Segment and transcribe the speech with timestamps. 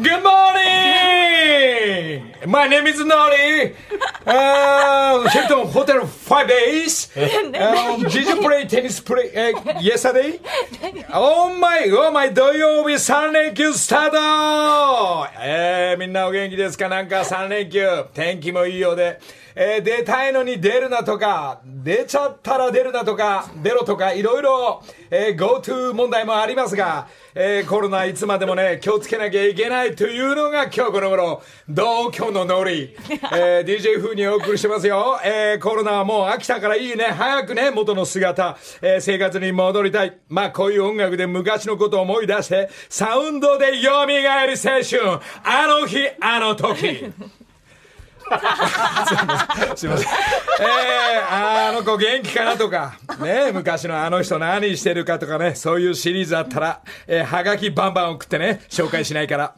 [0.00, 0.62] Good morning!
[2.46, 3.74] My name is Nori.
[4.24, 7.08] Uh, Hilton Hotel five days.
[7.58, 10.38] Um, did you play tennis play uh, yesterday?
[11.12, 18.04] Oh my, oh my, 土曜日3連休スタートえー、みんなお元気ですかなんか3連休。
[18.12, 19.18] 天気もいいようで。
[19.60, 32.96] えー、出たいのに出るなとか、出ちゃったら出るなとか、出ろとか、いろいろ、えー、GoTo 問題もありますが、えー、コロナいつまでもね、気をつけなきゃいけないというのが今日この頃、同居のノリ、
[33.32, 35.18] えー、DJ 風にお送りしてますよ。
[35.24, 40.18] えー、コロナはもうもう飽きたからいいね、早くね、元の姿、えー、生活に戻りたい。
[40.28, 47.12] まあ、こういう音楽で昔のことを思い出して、サウンドで蘇る青春、あの日、あの時。
[49.76, 50.08] すいません。
[50.08, 59.54] えー、あの子元気かなとか、ね、昔のあの人何してるかとかね、そういうシリーズあったら、えー、はがきバンバン送ってね、紹介しないから。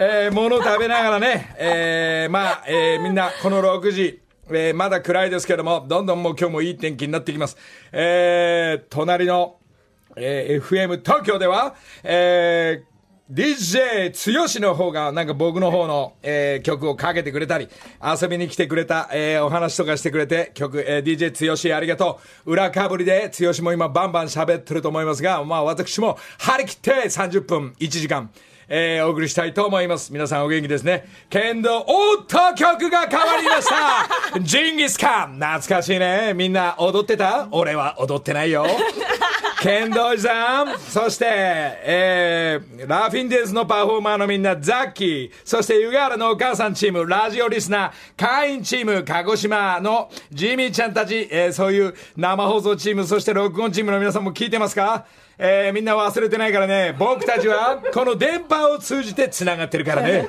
[0.00, 7.56] えー、物食べながらね、えー、まあ、えー、みんなこの6時、えー、まだ暗いですけども、どんどんもう今日もいい天気になってきます。
[7.92, 9.56] えー、隣の、
[10.16, 12.98] えー、FM 東京では、えー、
[13.30, 17.68] DJ 剛の方がなんか僕の方の、えー、曲をかけてくれたり、
[18.02, 22.52] 遊びに来てくれた、えー、お話とかしてくれて、曲、えー、DJ 剛ありがとう。
[22.52, 28.30] 裏かぶりで剛も今バンバン喋ってると思いますが、まあ私も張り切って30分、1時間、
[28.68, 30.12] えー、お送りしたいと思います。
[30.12, 31.06] 皆さんお元気ですね。
[31.30, 34.40] 剣道、おっと曲が変わりました。
[34.40, 35.34] ジンギスカン。
[35.40, 36.32] 懐かしいね。
[36.34, 37.48] みんな踊ってた？
[37.50, 38.66] 俺は踊ってないよ。
[39.62, 55.06] 剣道さん、そして、えー、ラフィンデーズのパフォーマーのみんな、ザッキー、そして湯河原のお母さんチーム、ラジオリスナー、会員チーム、鹿児島のジミーちゃんたち、えー、そういう生放送チーム、そして録音チームの皆さんも聞いてますか？
[55.40, 60.26] えー、みんな忘れてないからね、僕たちはこの電波を通じて繋がってるからね。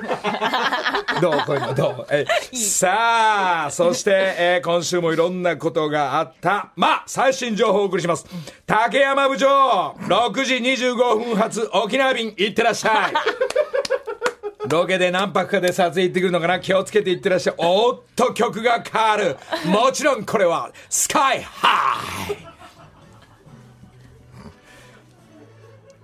[1.20, 6.70] どうこういうのどう、えー、さあ、そして、 えー、今週もいろんなことがあった。
[6.76, 8.24] まあ、最新情報をお送りします。
[8.66, 13.12] 竹山部長、6時25分発沖縄便行ってらっしゃい。
[14.68, 16.60] ロケで何泊かで撮影行ってくるのかな？
[16.60, 17.54] 気をつけて行ってらっしゃい。
[17.58, 19.36] おっと曲が変わる。
[19.64, 21.98] もちろんこれは、スカイハ
[22.30, 22.49] イ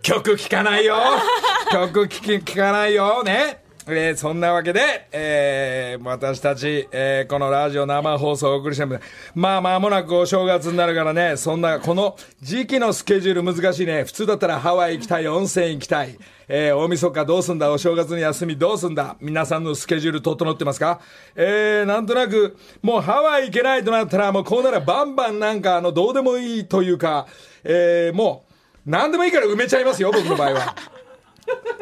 [0.07, 0.95] 曲聴かないよ。
[1.73, 3.25] 曲聴かないよ。
[3.25, 3.65] ね。
[3.89, 9.05] えー、そんなわけで、えー、私たち、えー、このラジオ生放送をお送りしてます。
[9.35, 14.05] まあ、間もなくお正月になるからね、そんな、この時期のスケジュール難しいね。
[14.05, 16.17] 普通だったらハワイ行きたい、温泉行きたい。
[16.47, 17.73] えー、大晦日どうすんだ？
[17.73, 19.17] お正月の休みどうすんだ？
[19.21, 21.01] 皆さんのスケジュール整ってますか？
[21.35, 27.27] えー、なんとなく、もうハワイ行けないとなったら、もうこうならバンバンなんか、あの、どうでもいいというか、
[27.65, 28.46] えー、もう、
[28.87, 30.77] 何でもいいから埋めちゃいますよ、僕の場合は。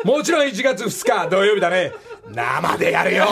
[0.05, 1.93] もちろん1月2日土曜日だね。
[2.31, 3.27] 生でやるよ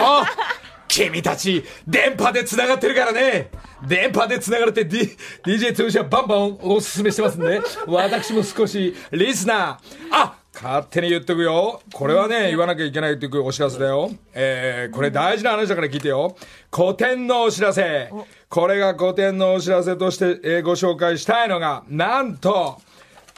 [0.89, 3.51] 君たち、電波で繋がってるからね。
[3.89, 9.77] 電波で繋がれて、D、DJ 通信はバンバンおすすめしてますんで、私も少し、リスナー、
[10.11, 11.81] あ勝手に言っとくよ。
[11.95, 14.11] これはね、言わなきゃいけないっていうお知らせだよ。
[14.35, 16.37] えー、これ大事な話だから聞いてよ。
[16.71, 18.11] 古典のお知らせ。
[18.51, 22.83] これが古典のお知らせとして、えー、ご紹介したいのが、なんと、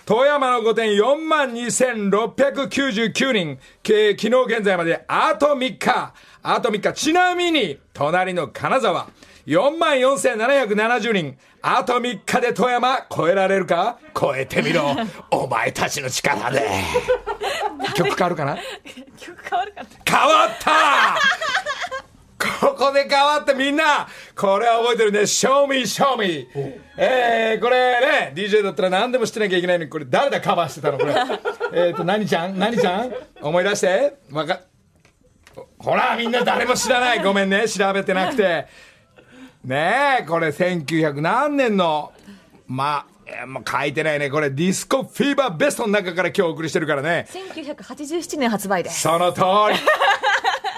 [0.06, 9.06] 富山の御殿4万2699人、昨日現在まであと3日、あと3日、ちなみに、隣の金沢、
[9.46, 13.98] 4万4770人、あと3日で富山超えられるか？
[14.18, 14.94] 超えてみろ。
[15.30, 16.68] お前たちの力で。
[17.96, 18.58] 曲変わるかな？
[19.18, 19.88] 曲変わるかな？
[20.04, 21.18] 変わった
[22.60, 24.06] ここで変わってみんな、
[24.36, 25.20] これは覚えてるね。
[25.20, 26.48] Show me, show me.
[26.96, 31.14] えー、これね、DJ だったら何でも知ってなきゃいけないのに、これ誰だカバーしてたのこれ。
[31.88, 32.58] えっと、何ちゃん？
[32.58, 33.12] 何ちゃん？
[33.40, 34.60] 思い出してわか、
[35.78, 37.22] ほら、みんな誰も知らない。
[37.22, 38.66] ごめんね、調べてなくて。
[39.64, 42.12] ねえ、これ1900何年の、
[42.66, 44.28] まあ、えー、もう書いてないね。
[44.30, 47.26] これディスコフィーバーベストの中から今日お送りしてるからね。
[47.32, 49.00] 1987年発売です。
[49.00, 49.44] その通り。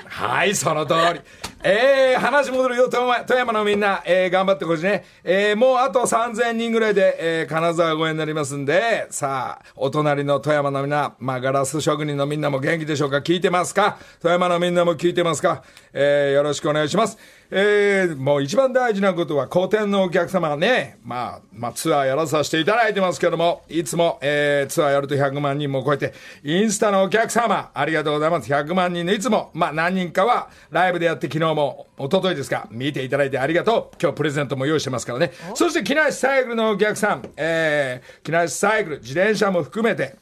[0.09, 1.21] はい、その通り。
[1.65, 5.05] えー、話戻るよ、富山のみんな、えー、頑張ってほしいね。
[5.25, 13.19] えー、もうあと3000人ぐらいで、えー、金沢越えになりますんで、さあ、お隣の富山のみんな、まあ、ガラス職人のみんなも元気でしょうか？
[13.19, 13.99] 聞いてますか？
[14.21, 15.65] 富山のみんなも聞いてますか？
[15.93, 17.19] えー、よろしくお願いします。
[17.51, 26.13] えー、もう一番大事なことは、古典のお客様がね、まあ、まあ、ツアーやらさせていただいてますけども、いつも、えー、ツアーやると100万人も超えて、
[26.43, 28.53] インスタのお客様、ありがとうございます。
[28.53, 33.97] 100万人のいつも、まあ、何人かは、ライブでやって昨日も、一昨日ですか、見ていただいてありがとう。
[34.01, 35.33] 今日プレゼントも用意してますからね。
[35.55, 40.17] そして、木梨サイクルのお客さん、えー、木梨サイクル、自転車も含めて、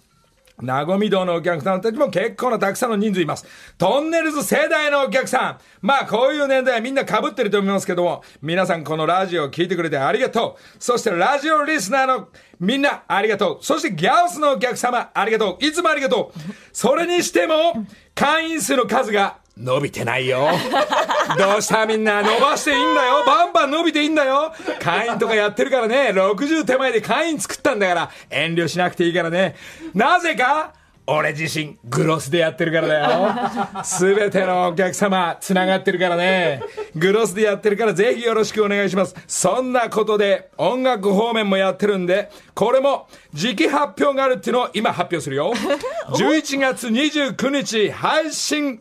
[0.62, 3.44] なごみ堂のお客さんたちも結構なたくさんの人数います。
[3.76, 5.58] トンネルズ世代のお客さん。
[5.82, 10.76] まあこういう年代はみんな被ってると思いますけども、皆さんこのラジオを聞いてくれてありがとう。
[10.78, 12.28] そしてラジオリスナーの
[12.60, 13.64] みんなありがとう。
[13.64, 15.64] そしてギャオスのお客様ありがとう。
[15.64, 16.40] いつもありがとう。
[16.72, 17.84] それにしても、
[18.14, 20.48] 会員数の数が伸びてないよ。
[21.38, 23.24] どうしたみんな伸ばしていいんだよ。
[23.24, 24.52] バンバン伸びていいんだよ。
[24.80, 26.10] 会員とかやってるからね。
[26.12, 28.10] 60手前で会員作ったんだから。
[28.30, 29.54] 遠慮しなくていいからね。
[29.94, 30.72] なぜか
[31.06, 33.84] 俺自身、グロスでやってるからだよ。
[33.84, 36.62] すべてのお客様、繋がってるからね。
[36.96, 39.14] グロスでやってるからぜひよろしくお願いします。
[39.26, 45.52] そんなことで、音楽方面もやってるんで、これも時期発表があるっていうのを今発表するよ。
[46.08, 48.80] 11月29日配信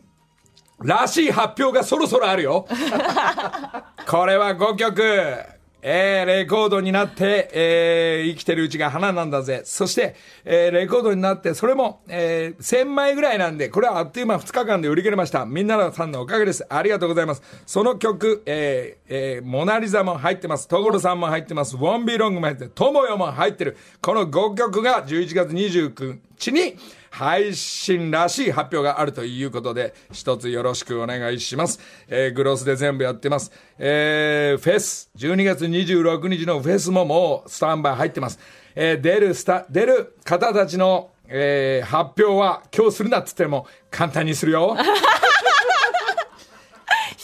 [0.82, 2.66] らしい発表がそろそろあるよ。
[4.06, 5.54] これは5曲。
[5.86, 9.60] えー、レコードになって、えー、生きてるうちが花なんだぜ。
[9.66, 15.44] そして、えー、レコードになって、それも、えー、1000枚ぐらいなんで、これはあっという間2日間で売り切れました。
[15.44, 16.64] みんなさんのおかげです。
[16.70, 17.42] ありがとうございます。
[17.66, 20.68] その曲、えー、えー、モナリザも入ってます。
[20.68, 21.76] トゴルさんも入ってます。
[21.76, 22.72] ウォンビーロングも入ってる。
[22.74, 23.76] トモヨも入ってる。
[24.00, 26.78] この5曲が11月29日に、
[27.14, 31.78] 配信らしい発表があるということで、一つよろしくお願いします。
[32.08, 33.52] えー、グロスで全部やってます。
[33.78, 38.40] えー、フェス、12月26日のフェスももうスタンバイ入ってます。
[38.74, 44.76] えー、出るスタ、出る方たちの、えー、発表は今日するなっつっても簡単にするよ。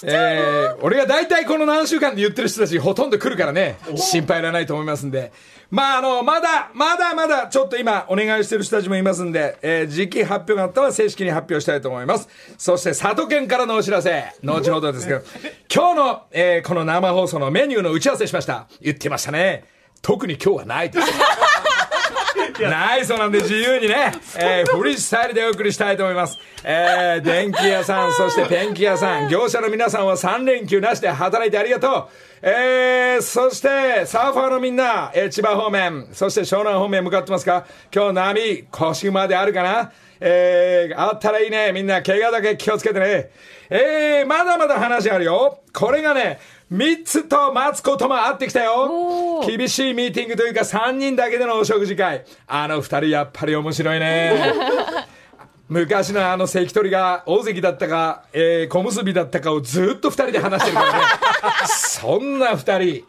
[0.05, 5.33] えー、俺が大体この何週間で言ってる人たちほとんど来るからね、心配いらないと思いますんで。
[5.71, 12.29] まあ、あの、まだ、まだまだちょっと今お願いしてる人たちもいますんで、えー、時期発表があったら正式に発表したいと思います。
[12.59, 15.21] そして、里県からのお知らせ、後ほどですけど、
[15.73, 18.67] 今日の、えー、この生放送のメニューの打ち合わせしました。
[18.81, 19.65] 言ってましたね。
[20.03, 21.07] 特に今日はないです。
[22.69, 26.39] ないそうなんで自由にね、 えー、フリースタイルでお送りしたいと思います。
[26.65, 32.09] えー、 電気屋さん、そしてペンキ屋さん、業者の皆さんは3連休なしで働いてありがとう。
[32.43, 37.67] えー、そして、サーファーのみんな、えー、千葉方面、そして湘南方面向かってますか？
[37.95, 39.93] 今日波、腰まであるかな？
[40.23, 41.73] えー、あったらいいね。
[41.73, 43.31] みんな、怪我だけ気をつけてね。
[43.71, 45.61] えー、まだまだ話あるよ。
[45.73, 49.43] これがね、3つと待つこともあってきたよ。
[49.45, 52.25] 厳しいミーティングというか3人だけでのお食事会。
[52.47, 54.55] あの2人やっぱり面白いね。
[55.69, 61.05] 昔のあの関取が大関だったか、えー、小結だったかをずっと2人で話してるからね。
[61.67, 63.05] そんな2人。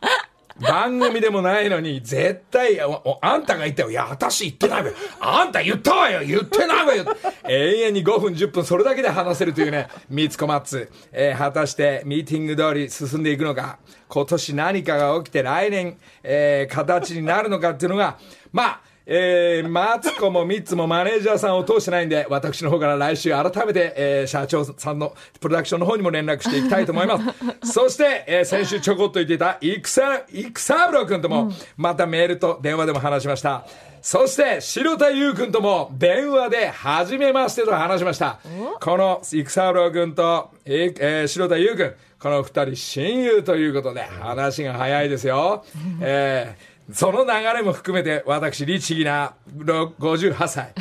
[0.60, 3.92] 番組でもないのに、絶対、あんたが言ったよ。
[3.92, 4.96] いや、私言ってないわよ。
[5.20, 7.06] あんた言ったわよ言ってないわよ
[7.48, 10.92] 永遠に5分、10分、それだけで話せるというね、三つ子マッツ。
[11.12, 18.18] えー、果たして、ミーティング通り進んでいくのか、今年何かが起きて来年、えー、形になるのかっていうのが、
[18.52, 27.24] まあ、えー、マツコもミッツもマネージャーさんを通してないんで、私の方から来週改めて、えー、社長さんのプロダクションの方にも連絡していきたいと思います。
[27.74, 33.66] そして、えー、先週ちょこっと言っていた、イクサ、イクサブロ君とも、またメールと電話でも話しました。
[34.02, 38.40] そして、白田優君とも電話で初めましてと話しました。
[38.80, 45.66] このイクサブロ君と、えー、白田優君、この二人親友ということで、話が早いですよ。
[46.02, 50.74] えーその流れも含めて、私、律儀な58歳、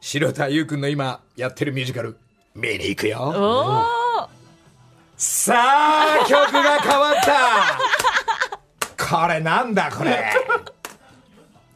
[0.00, 2.16] 白田優君の今やってるミュージカル、
[2.54, 3.86] 見に行くよ。
[5.16, 7.14] さあ、曲が変わっ
[8.96, 10.24] たこれなんだ、これ。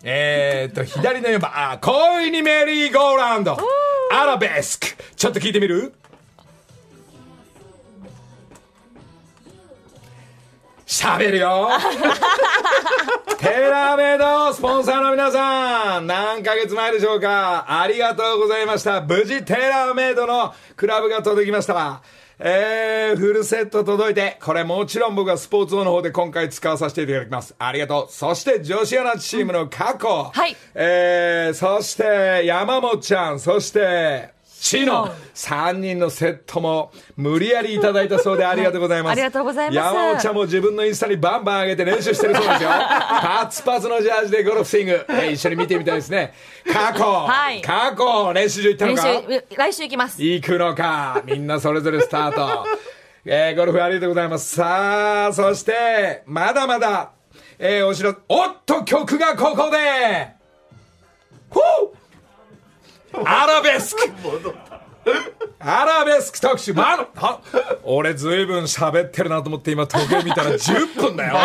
[0.05, 3.57] えーと、左の4番、あ、恋にメリーゴーラウンド。
[4.13, 4.87] アラベスク。
[5.17, 5.93] ちょっと聞いてみる？
[10.93, 11.71] 喋るよ
[13.41, 17.65] テラメイドスポンサーの皆さん何ヶ月前でしょうか？
[17.67, 22.03] ありがとうございました無事テラメイドのクラブが届きました
[22.39, 27.55] えー、フルセット届いて、これもちろん僕はスポーツ王の方で今回使わさせていただきます。
[27.57, 28.13] ありがとう。
[28.13, 30.09] そして女子アナチームの過去。
[30.35, 30.57] はい。
[30.75, 34.31] えー、そして山本ちゃん、そして、
[34.63, 39.13] チノ3人のセットも無理やりいただいたそうでありがとうございます。
[39.13, 42.71] ありがとうございます山本ちゃんも自分のインスタにバンバン上げて練習してるそうですよ。
[42.71, 45.05] パツパツのジャージでゴルフスイング。
[45.09, 46.33] えー一緒に見てみたいですね。
[46.73, 50.23] 過去、はい過去、練習場行ったの練か習、来週行きます。
[50.23, 51.23] 行くのか？
[51.25, 52.65] みんなそれぞれスタート。
[53.25, 54.55] えー、ゴルフありがとうございます。
[54.55, 57.11] さあ、そして、まだまだ、
[57.59, 60.29] えー、おしろ、おっと、曲がここで、
[61.51, 61.61] ほ
[61.93, 62.02] う
[63.25, 64.03] アラベスク
[65.59, 67.41] アラベスク特集、ま、は
[67.83, 71.37] 俺ずいぶん喋ってるなと思って今時計見たら10分だよ。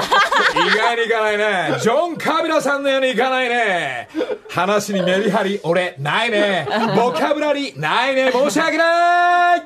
[0.56, 1.80] 意外にいかないね。
[1.82, 4.10] ジョン・カビラさんのようにいかないね。
[4.50, 6.68] 話にメリハリ、俺、ないね。
[6.96, 8.32] ボキャブラリー、ないね。
[8.32, 9.62] 申し訳ない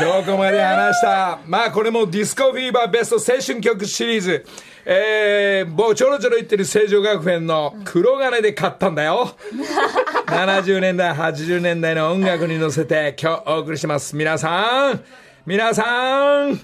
[0.00, 4.46] どこまで話したまあこれもディスコフィーバーベスト青春曲シリーズ。
[4.84, 9.36] えー、僕ちょろちょろ言ってる成城学園の黒金で買ったんだよ。
[10.26, 14.16] 70年代、80年代の音楽に乗せて今日お送りします。
[14.16, 15.04] 皆さん
[15.46, 16.60] 皆さん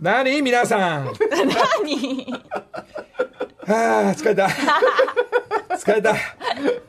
[0.00, 0.42] 何？
[0.42, 2.32] 皆さん何？
[3.66, 4.46] はあ、疲れた。
[5.76, 6.14] 疲れた。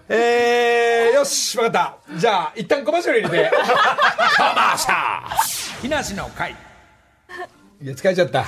[0.09, 2.17] えー、よし、わかった。
[2.17, 3.51] じゃあ、一旦コマーシャル入れて。
[3.55, 6.51] コマーシャル木梨の会。
[6.51, 8.45] いや、疲れちゃった。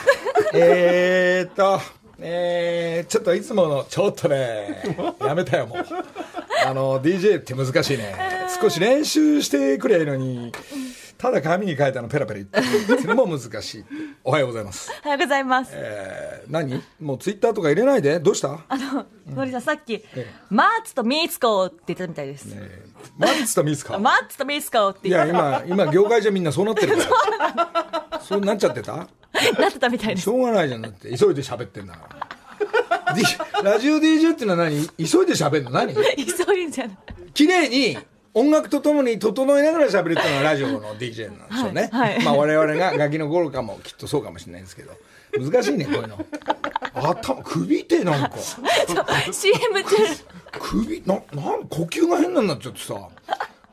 [0.53, 1.79] えーっと、
[2.19, 4.81] えー、ちょっといつもの、ちょっとね、
[5.21, 5.85] やめたよ、もう。
[6.65, 8.15] あの、DJ って難しいね。
[8.59, 10.51] 少し練習してくれいいのに、
[11.17, 13.01] ただ紙に書いたのペラペラ言ってる。
[13.01, 13.83] それも難しい。
[14.23, 14.91] おはようございます。
[15.03, 15.71] おはようございます。
[15.73, 16.83] えー、何？
[16.99, 18.19] もうツイッターとか入れないで？
[18.19, 18.59] どうした？
[18.67, 19.05] あの、
[19.35, 22.47] のりさん、さっきえ、マーツとミーツコって言ってたみたいです。
[22.51, 27.03] えーマッツとミスか マーツとミーツコっていや今今業界じゃみんなそうなってるか
[28.11, 28.95] らそうなっちゃってた？
[28.95, 29.03] な
[29.69, 30.23] ってたみたいです。
[30.23, 32.07] しょうがないじゃんだって急いで喋ってんだか
[33.63, 34.87] ら、 ラジオ DJ ってのは何？
[34.97, 35.71] 急いで喋るの？
[35.71, 35.93] 何？
[35.95, 36.97] 急いんじゃない。
[37.33, 37.97] 綺麗に
[38.37, 42.23] 音楽とともに整えながら喋るっていうのがラジオの DJ なんですよね、はいはい。
[42.23, 44.91] まあ我々がガキの頃かもきっとそうかもしれないですけど。
[45.39, 46.25] 難しいねこういうの。
[46.93, 48.37] 頭首ってなんか。
[49.31, 49.95] CM 中。
[50.51, 52.95] 首ななん呼吸が変なんなっちゃってさ。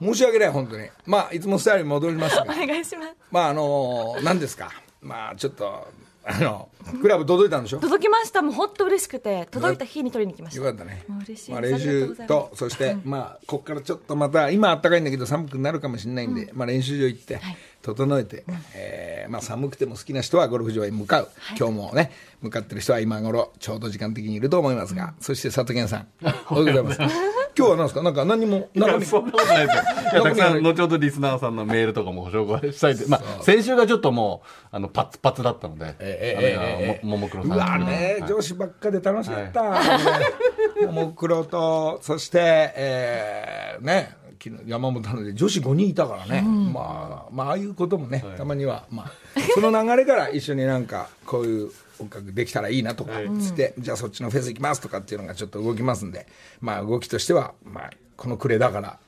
[0.00, 0.88] 申し訳ない本当に。
[1.04, 2.44] まあいつもスタイルに戻りますが。
[2.44, 3.14] お願いします。
[3.30, 4.70] まああの何ですか。
[5.02, 5.88] まあちょっと
[6.26, 6.68] あの
[7.00, 7.78] クラブ届いたんでしょ？
[7.80, 8.40] 届きました。
[8.42, 10.58] もう本当嬉しくて、届いた日に取りに来ました。
[10.60, 11.04] よかったね。
[11.08, 11.50] もう嬉しい。
[11.52, 17.40] まあ、です練習とそして、まあここからちょっとまた今あったかいんだけど寒くなるかもしれないんで、まあ練習場行って、
[17.82, 21.28] 整えて、えーまあ寒くても好きな人はゴルフ場へ向かう、
[21.58, 22.10] 今日もね
[22.42, 26.06] 向かってる人は今頃ちょうど時間的にいると思いますが、そして佐藤健さん
[26.50, 27.14] おはようございます
[27.56, 28.02] 今日は何ですか？
[28.02, 28.46] なんか何に。
[28.46, 28.68] も
[29.02, 29.82] そんなことないですよ。
[30.12, 38.18] いや、たくさん、後ほどリスナーさんのメールとかもご紹介したいで、まあ、先週がちょっともう、あの、パツパツだったので、えええもももクロさんうわね、
[38.58, 42.38] ばっかで楽しかった、ももクロとそして、
[42.76, 49.10] えーね昨日山本なので女子5人いたからね、まあまあああいうこともね、たまには、まあ、
[49.54, 56.26] その流れから一緒になんかこういう音楽できたらいいなとかつって、じゃあそっちのフェス行きますとかっていうのがちょっと動きますんで
[56.60, 58.98] まあ動きとしては、まあ、この暮れだから。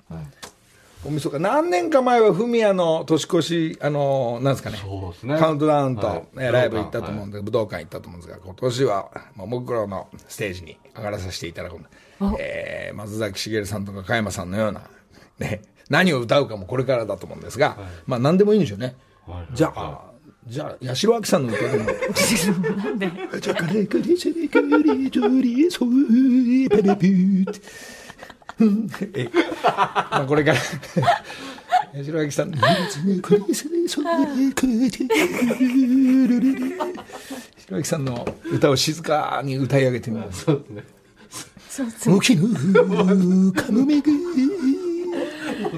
[1.04, 4.78] おみそか何年か前はフミヤの年越しあのなんですかね。
[5.22, 5.38] ね。
[5.38, 6.22] カウントダウンと、はい。
[6.34, 11.88] えーライブ行ったと思うんで、武道館行ったと思うんですが今年はももクロのステージに上がらさせていただくんで、
[12.40, 14.82] えー松崎しげるさんとか加山さんのような、
[15.38, 17.76] ね、何を歌うかもこれからだと思うんですが、
[18.06, 18.96] まあ何でもいいんでしょうね、
[19.52, 20.00] じゃあ
[20.48, 21.92] じゃあ八代亜紀さんの歌でもな
[22.90, 23.10] んで？
[23.40, 24.68] じゃあ、カレカレシャレカレ
[25.10, 27.60] ジョリソーペレピューって。
[28.58, 29.28] うんえ、
[29.64, 30.58] まあこれから、
[31.92, 32.76] 八代亜紀さん、八代
[33.16, 33.20] 亜
[37.82, 40.44] 紀さんの歌を静かに歌い上げてみます。
[40.44, 40.84] そうですね。
[41.68, 42.16] そうそう。
[42.16, 44.06] 沖のカモメが、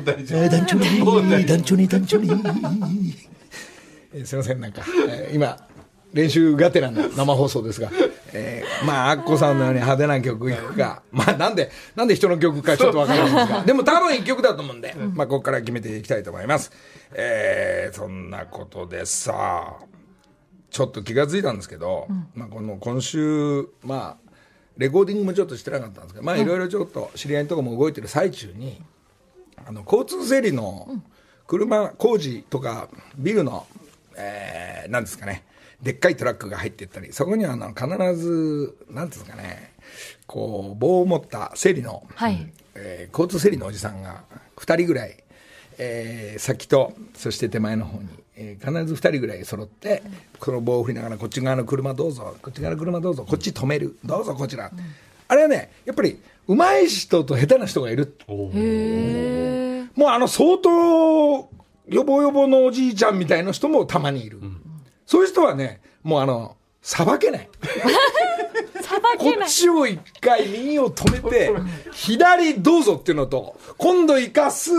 [0.05, 0.49] 大丈夫。
[0.51, 2.31] 団長に、団長に、団長に。
[4.19, 5.57] えーすいません、なんか、えー今、
[6.13, 7.91] 練習がてらの生放送ですが、
[8.33, 16.73] えーまあ、アッコさんのように派手な曲いくか、まあ、なんで、なんで人の曲かちょっとわからないんですが、 でも多分一曲だと思うんで、まあ、ここから決めていきたいと思います。
[17.15, 19.77] えーそんなことでさ、
[20.71, 24.31] ちょっと気がついたんですけど、まあ、この今週、まあ、
[24.77, 28.83] レコーディングもちょっとしてなかったんですけど、まあ、いろいろちょっと知り合いのところも動いてる最中に、
[29.67, 30.89] あの交通整理の
[31.47, 33.67] 車工事とかビルの、
[34.19, 35.45] えーなんですかね。
[35.83, 39.73] でっかいトラックが入っていったりそこにはあの必ずなんですかね。
[40.27, 42.53] こう棒を持った整理の、はい。
[42.75, 44.25] えー交通整理のおじさんが
[44.57, 45.17] 2人ぐらい、
[45.79, 50.03] えー先とそして手前の方に、えー必ず2人ぐらい揃って
[50.41, 54.71] この棒を振りながらこっち側の車どうぞこっち側の車どうぞこっち止めるどうぞこちら、
[55.29, 58.15] あれはねやっぱり上手い人と下手な人がいる。
[59.95, 61.51] もうあの相当
[61.89, 64.41] 予防予防のおじいちゃんみたいな人もたまにいる、
[65.07, 67.49] そういう人はねもうあのさばけない。
[68.81, 69.49] さばこけない。
[69.49, 71.53] っちを一回右を止めて
[71.93, 74.71] 左どうぞっていうのと今度生かす、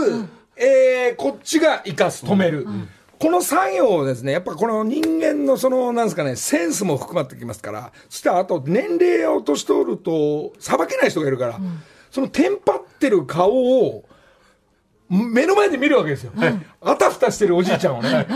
[0.56, 2.66] えーこっちが生かす止める、
[3.18, 11.60] この作業をですねやっぱこの人間のそのなんですかねセンスも含まってきますからそしてあと年齢を年取るとさばけない人がいるから、
[12.10, 14.04] そのテンパってる顔を
[15.10, 16.32] 目の前で見るわけですよ。
[16.80, 18.26] あたふたしてるおじいちゃんをね。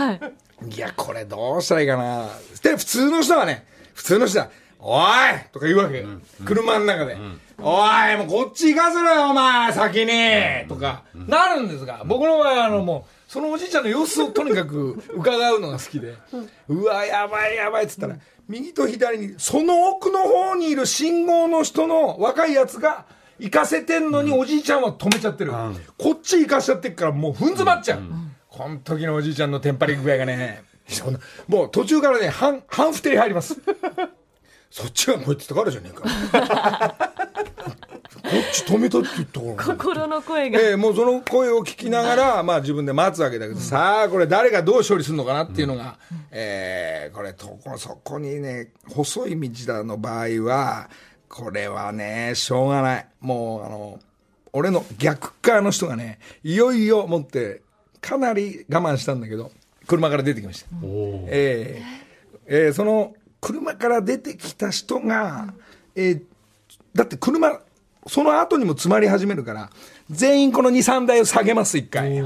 [0.69, 0.77] い。
[0.77, 2.27] や、これどうしたらいいかな。
[2.61, 5.03] で、普通の人はね、普通の人は、おい
[5.51, 5.99] とか言うわけ。
[5.99, 6.07] よ。
[6.45, 7.17] 車の中で。
[7.57, 10.67] おい、もうこっち行かせろよ、お前、先に。
[10.67, 16.13] とか、なるんですが、僕の場合は、あの、もう、そのおじいちゃんの様子を とにかく伺うのが好きで、
[16.67, 18.17] うわ、やばいやばいっつったら、
[18.47, 23.05] 右と左に、その奥の方にいる信号の人の若いやつが、
[23.39, 25.51] 行かせてんのにおじいちゃんは止めちゃってる。
[25.97, 28.01] こっち行かしちゃってっからもう踏ん詰まっちゃう。
[28.49, 33.57] この時のおじいちゃんのテンパり具合がね、そんなもう途中からね、半、半不定入ります。
[34.71, 36.95] そっちがこいつとかあるじゃねえか。
[38.25, 39.77] こっち止めたって言ったから。
[39.77, 40.59] 心の声が。
[40.59, 45.97] えーもうその声を聞きながら、まあ自分で待つわけだけど、さあ、これ誰がどう処理するのかなっていうのが、
[46.31, 50.89] えーこれ、とこ、そこにね、細い道だの場合は、
[51.29, 53.07] これはね、しょうがない。
[53.21, 53.99] もう、あの、
[54.53, 57.61] 俺の逆側の人がね、いよいよ持って、
[58.01, 59.51] かなり我慢したんだけど、
[59.87, 60.67] 車から出てきました。
[61.27, 62.05] えー
[62.47, 65.53] えーその車から出てきた人が、
[65.95, 66.21] えー
[66.95, 67.59] だって車、
[68.07, 69.69] その後にも詰まり始めるから、
[70.09, 72.21] 全員この2、3台を下げます、一回。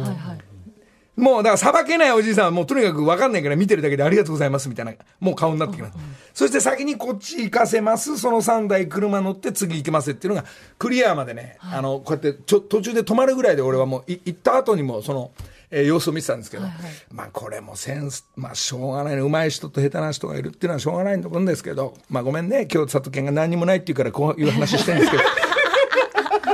[1.19, 5.97] もう、だから、さばけないおじいさんはもうとにかく分かんないから見てるだけでありがとうございますみたいな、もう顔になってきます。
[6.33, 10.47] そして先にこっち行かせます、その3台車乗って次行きますっていうのが、
[10.77, 15.31] クリアまでね、あの、こうやってちょ途中で止まるぐらいで俺はもうい行った後にもその、
[15.71, 16.63] えー様子を見てたんですけど、
[17.11, 25.23] まあこれもセンス、まあしょうがないね、上手い人と下手な人がいるっていうのはしょうがないと思うんですけど、まあごめんね、今日里犬が何にもないっていうからこういう話してるんですけど、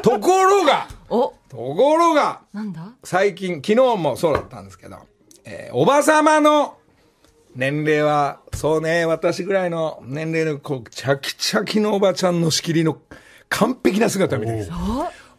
[0.06, 2.94] ところが、お、ところが、なんだ？
[3.04, 4.98] 最近、昨日もそうだったんですけど、
[5.46, 6.78] えーおばさまの
[7.56, 13.00] 年齢は、そうね、私ぐらいの年齢の、こう、チャキチャキのおばちゃんの仕切りの
[13.50, 14.68] 完璧な姿を見てる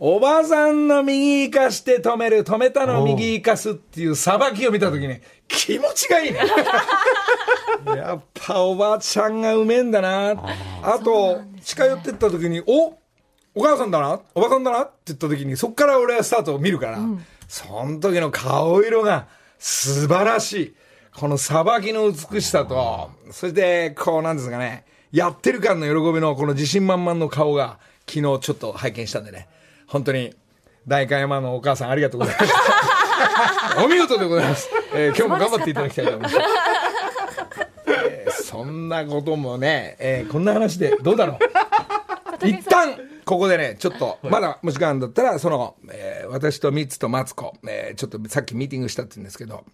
[0.00, 0.18] お。
[0.18, 6.40] ばさんの右生かして止める、止めたのを右生かすっていうさばきを見たときに、気持ちがいいね。
[7.96, 10.35] やっぱおばちゃんがうめえんだな。
[10.82, 12.94] あと、近寄ってったときに、お
[13.57, 14.21] お母さんだな？
[14.35, 14.83] おばさんだな？
[14.83, 16.99] って言った時に、そっから俺はスタートを見るから、
[17.49, 19.27] その時の顔色が
[19.59, 20.75] 素晴らしい。
[21.19, 29.49] このさばきの美しさと、そして、こうなんですかね、やってる感の喜びのこの自信満々の顔が、昨日ちょっと拝見したんでね、
[29.87, 30.35] 本当に、
[30.87, 33.81] 代官山のお母さんありがとうございました。
[33.83, 34.69] お見事でございます。
[34.95, 36.37] えー今日も頑張っていただきたいと思います。
[37.87, 41.38] えーそんなこともね、えーこんな話でどうだろう。
[42.47, 49.65] 一旦、ここでね、ちょっと、まだもし時間だったら、その、えー私とミツとマツコ、えーちょっとさっきミーティングしたって言うんですけど、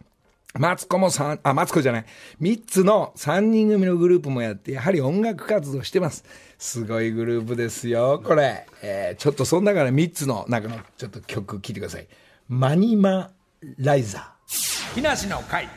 [0.55, 2.05] マツコも三あ、マツコじゃない、
[2.41, 6.25] ミッツの3人組のグループもやって、やはり音楽活動してます。
[6.59, 8.67] すごいグループですよ、これ。
[8.83, 12.07] えーちょっとその中でミッツの中のちょっと曲聴いてください。
[12.49, 13.33] マニマ
[13.79, 14.95] ライザー。
[14.95, 15.69] 木梨の会。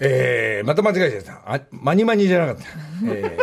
[0.00, 1.54] えー、また間違えちゃった。
[1.54, 2.64] あマニマニじゃなかった。
[3.12, 3.38] え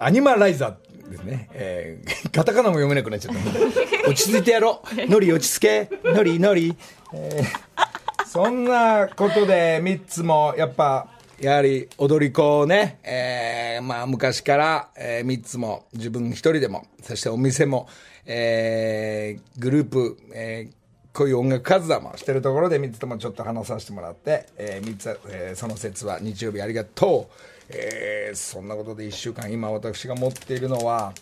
[0.00, 1.48] ー、アニマライザーですね。
[1.52, 4.08] えー、カタカナも読めなくなっちゃった。
[4.08, 5.10] 落ち着いてやろう。
[5.10, 5.90] ノリ落ち着け。
[6.04, 6.76] ノリノリ。
[7.12, 11.08] えー、そんなことで、三つも、やっぱ、
[11.40, 17.88] やはり踊り子をね、えー、まあ昔から、えー、三つも自分一人でも、そしてお店も、
[18.24, 27.55] えー、グループ、えー、こういう音楽活動もしてるところで、三つともちょっと話させてもらって、えー、三つ、えーその説は日曜日ありがとう。
[27.68, 31.12] えーそんなことで1週間、今私が持っているのは、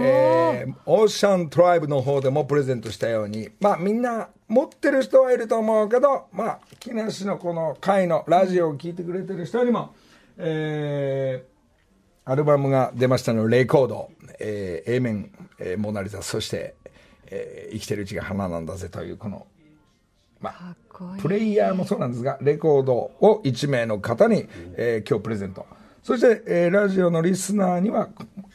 [0.00, 9.94] えーオーシャントライブの方でもプレゼントしたように、まあみんな持ってる人はいると思うけど、まあ、木梨のこの回のラジオを聞いてくれてる人にも、
[10.38, 11.52] えー
[12.24, 16.74] アルバムが出ましたのレコード、えー A 面、えーモナリザ、そして、
[17.26, 19.46] えー生きてるうちが花なんだぜというこの、
[20.40, 20.76] まあ。
[21.20, 25.66] プレイヤーもそうなんですが、レコードを1名の方に、えー今日プレゼント。
[26.02, 28.08] そして、えーラジオのリスナーには、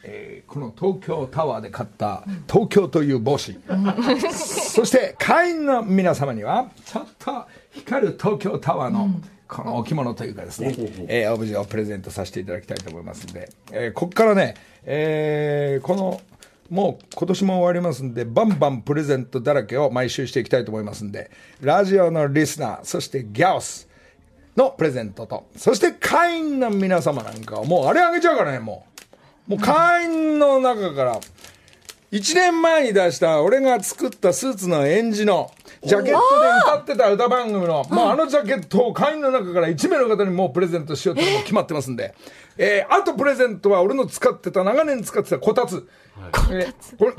[0.04, 3.54] えーこの東京タワーで買った東京という帽子。
[4.32, 9.08] そして、会員の皆様には、ちょっと光る東京タワーの、
[9.46, 10.74] この置物というかですね、
[11.08, 16.20] えーオブジェをプレゼントさせていただきたいと思いますんで、えーここからね、えーこの、
[16.70, 21.30] もう今年も終わりますんで、バンバンプレゼントだらけを毎週していきたいと思いますんで、
[21.62, 23.87] ラジオのリスナー、そしてギャオス
[24.58, 28.84] のプレゼントと、そして会員の皆様なんかはもうあれあげちゃうからね、も
[29.48, 29.52] う。
[29.52, 31.20] もう会員の中から、
[32.10, 35.50] 1年前に出した俺が作ったスーツの演じの
[35.84, 42.14] ジャケットで歌ってた歌番組の、もうあのジャケットを会員の中から1名の方にもうプレゼントしようって決まってますんで、
[42.58, 45.88] えーあとプレゼントは俺の使ってた、長年使ってたこたつ。
[46.50, 47.12] えーこれ、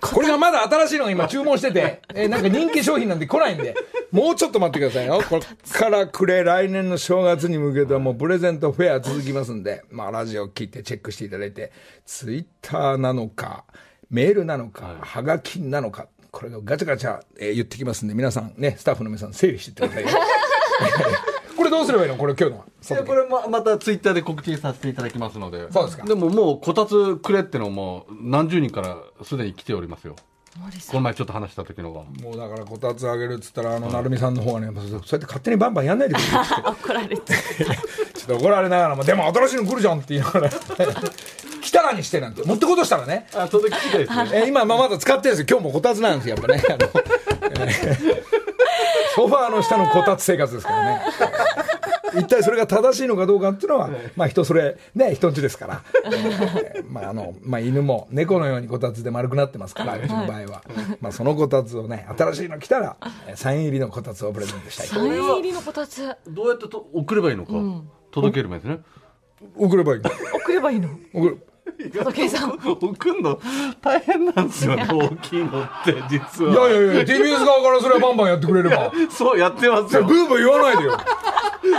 [0.00, 3.74] これがまだ新しいのが今注文してて、えーなんか人気商品なんで来ないんで、
[4.12, 5.22] もうちょっと待ってくださいよ。
[5.28, 11.72] これからくれ来年の正月に向けてはもうプレゼントフェア続きますんで、まあラジオ聞いてチェックしていただいて、
[12.04, 13.64] ツイッターなのか、
[14.10, 20.20] メールなのか、はがきなのか、これがガチャガチャ、えー言ってきますんで、皆さんね、スタッフの皆さん整理していってくださいよ。
[21.72, 22.16] これどうすればいいの？
[22.16, 22.66] これ今日のは。
[22.66, 25.70] いやこれままたツイッターで告知させていただきますので。
[25.72, 26.04] そうですか。
[26.04, 30.16] でももうこたつくれってのも何十人からすでに来ておりますよ。
[30.88, 32.00] この前ちょっと話した時のが。
[32.22, 36.24] もうだからこたつあげるっつったら、あの、成美さんの方はね、そうやって勝手にバンバンやんないでくれ。
[36.26, 37.32] って怒られて。
[37.32, 40.50] ちょっと怒られながらも、でも新しいの来るじゃんって言いながら、
[41.62, 45.58] 来たらにしてなんて、持ってことしたらね、あそれで聞きたいですねえー今、まあまだ使ってるんですよ。
[45.58, 46.62] 今日もこたつなんですよ、やっぱね。
[46.68, 46.76] あの
[47.44, 48.22] えー
[49.14, 51.02] ソファーの下のこたつ生活ですからね。
[52.16, 55.82] 一体それが正しいのかどうかっていうのは、まあ人それ、ね、人んちですから。
[56.04, 60.62] えーまああの、まあ犬も猫のようにこたつで丸くなってますから、うちの場合は。
[61.00, 62.96] まあそのこたつをね、新しいの来たら、
[63.28, 66.16] えーサイン入りのこたつをプレゼントしたいとサイン入りのこたつ。
[66.28, 67.52] どうやってと送ればいいのか、
[68.10, 68.80] 届ければいいですね
[69.56, 70.00] 送ればいい。
[70.00, 70.88] 送ればいいの？
[71.12, 71.46] 送る。
[71.92, 72.52] 届けさん。
[72.62, 73.38] 送るの
[73.80, 76.68] 大変なんですよね大きいのって実は。
[76.68, 78.92] いやいやいや、TBS 側からそれはバンバンやってくれれば。
[79.10, 80.04] そうやってますよ。
[80.04, 80.96] ブーブー言わないでよ。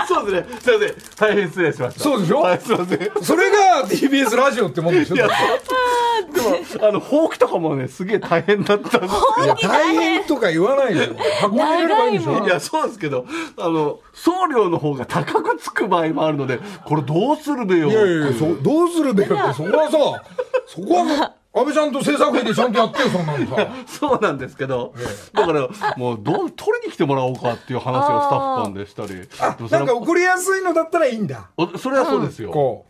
[0.07, 0.59] そうですね。
[0.61, 0.95] すいません。
[1.17, 1.99] 大変失礼しました。
[2.03, 2.39] そうでしょ？
[2.41, 3.03] はいすいません。
[3.03, 6.41] いそれが TBS ラジオってもんでしょやそうで
[6.79, 11.15] もあのほうきとかもねすげえ大変だったんですいや、大変とか言わないでよ。
[11.43, 12.31] 運んでやればいいんでしょ。
[12.31, 13.25] 長いもんいや、そうですけど、
[13.57, 17.89] あの、送料の方が高くつく場合もあるので、これどうするべよ。
[17.89, 20.23] いやいやいや、そどうするべよって、そこはさ、
[20.67, 23.67] そこは安倍ちゃんと制作費でちゃんとやってよ、そんなのさ。
[23.85, 24.93] そうなんですけど、
[25.33, 25.67] だから、
[25.97, 29.69] もう、どう、取りに来てもらおうかっていう話をスタッフ間でしたり。
[29.69, 31.49] なんか送りやすいのだったらいいんだ。
[31.57, 32.49] おそれはそうですよ。
[32.49, 32.85] こ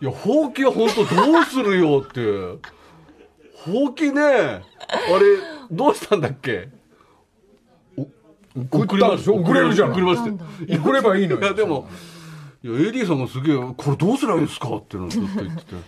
[0.00, 2.20] いや、ほうきは本当どうするよって。
[3.64, 4.62] ほうきね、あれ、
[5.72, 6.68] どうしたんだっけ？
[7.98, 8.06] う。
[8.70, 9.92] 送ったんでしょ送れるじゃない。
[9.94, 10.80] 送りましたよ。
[10.80, 11.40] 送ればいいのよ。
[11.40, 11.88] いや、でも、
[12.60, 15.74] いや、AD さんがすげえ、これどうすりゃいいんですかっていうのずっと言ってて。
[15.74, 15.80] よ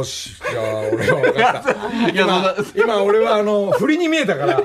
[0.00, 1.70] ーし、じゃあ俺は分かった。
[2.10, 4.56] いや今、今俺はあの、振りに見えたから。
[4.56, 4.64] 振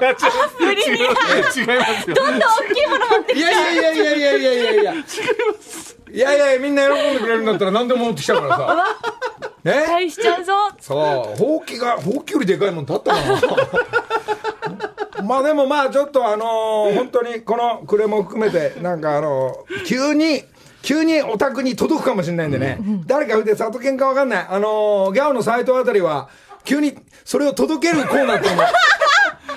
[0.73, 1.15] りに違いま
[1.51, 1.59] す
[2.09, 2.15] よ。
[2.15, 4.93] どんどん大きいもの持っていきたやいやいやいやいやいやいやいや。
[4.93, 5.03] 違いま
[5.59, 5.97] す。
[6.11, 8.85] いやいやみんな喜んでくれるんだったら何でも持ってきたからさ。
[9.65, 10.05] ね？
[10.05, 13.41] いしちゃうぞそう、ほうきが、ほうきよりでかいもんだったかな。
[15.23, 20.43] まあでもまあちょっとあのー本当にこの暮れも含めて、なんかあのー急に
[20.81, 24.47] 急にお宅に届くかもしれないんでね、誰かで里犬かわかんない。
[24.49, 26.29] あのーギャオの斎藤あたりは、
[26.63, 28.63] 急にそれを届けるコーナーっていうの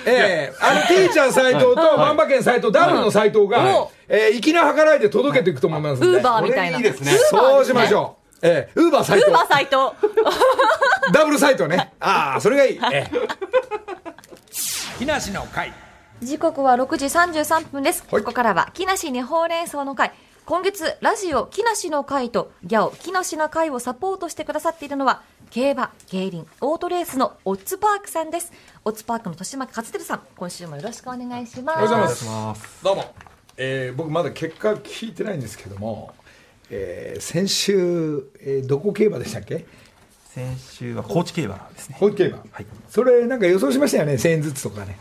[0.05, 6.17] ええあの、ティーチャー斎藤と、万馬券斎藤、ダブルの斎藤が、はいえー、粋な計らいで届けていくと思いますんで。
[6.17, 6.77] ウーバーみたいな。
[6.77, 8.23] いいですねウーバーそうしましょう。
[8.45, 9.37] ええウーバー斎藤ウー。
[9.37, 9.95] バーサイト。
[11.13, 11.93] ダブルサイトね。
[12.01, 12.79] ああ、それがいい。
[12.91, 13.11] ええ。
[14.99, 15.71] 木梨の会。
[16.21, 18.03] 時刻は6時33分です。
[18.09, 20.11] はいここからは、木梨にほうれん草の会。
[20.45, 28.51] 今月、ラジオ木梨の会とギャオ木梨の会をサポートしてくださっているのは、競馬、競輪、オートレースのオッツパークさんです。
[28.83, 31.79] オッツパークの豊島勝照さん、今週もよろしくお願いします。
[31.79, 32.83] おはようございます。
[32.83, 33.15] どうも。
[33.55, 36.13] えー僕まだ結果聞いてないんですけども、
[36.69, 39.65] えー先週、えーどこ競馬でしたっけ？
[40.33, 41.95] 先週は高知競馬ですね。
[41.97, 42.37] 高知競馬。
[42.51, 42.65] はい。
[42.89, 44.99] それなんか予想しましたよね、1000円ずつとかね。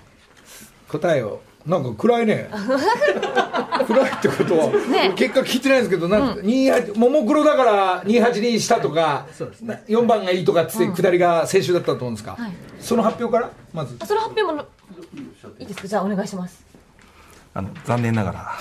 [0.89, 1.41] 答えを。
[1.67, 2.49] なんか暗いね。
[3.87, 9.27] 暗いってことは、ね結果聞いてないんですけど、なんか、28ももクロだから28にしたとか、
[9.63, 12.33] な4番がいいとかっつって、下りが先週だったと思うんですか？
[12.39, 13.97] はいその発表から、まず。
[14.01, 14.63] あその発表もの、
[15.61, 15.89] いいですか？
[15.89, 16.65] じゃあお願いします。
[17.55, 18.59] あの残念ながら、は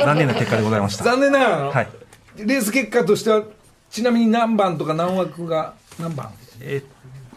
[0.00, 1.04] い残念な結果でございました。
[1.04, 1.88] 残念ながらの、はい。
[2.36, 3.42] レース結果としては、
[3.90, 6.30] ちなみに何番とか何枠が、何番？
[6.60, 6.84] えーっ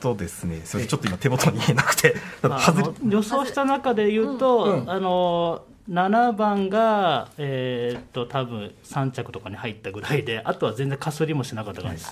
[0.05, 3.09] とですね、すみませんちょっと今手元に言えなくて、 あの外れ。
[3.09, 4.89] 予想した中で言うと、うん。
[4.89, 12.09] あの7番が、えーっと多分3着とかに入ったぐらいであとは全然かすりもしなかった感じで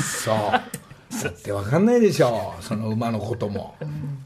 [0.00, 0.22] す。
[0.24, 0.34] そう。
[0.36, 3.76] だって分かんないでしょその馬のことも。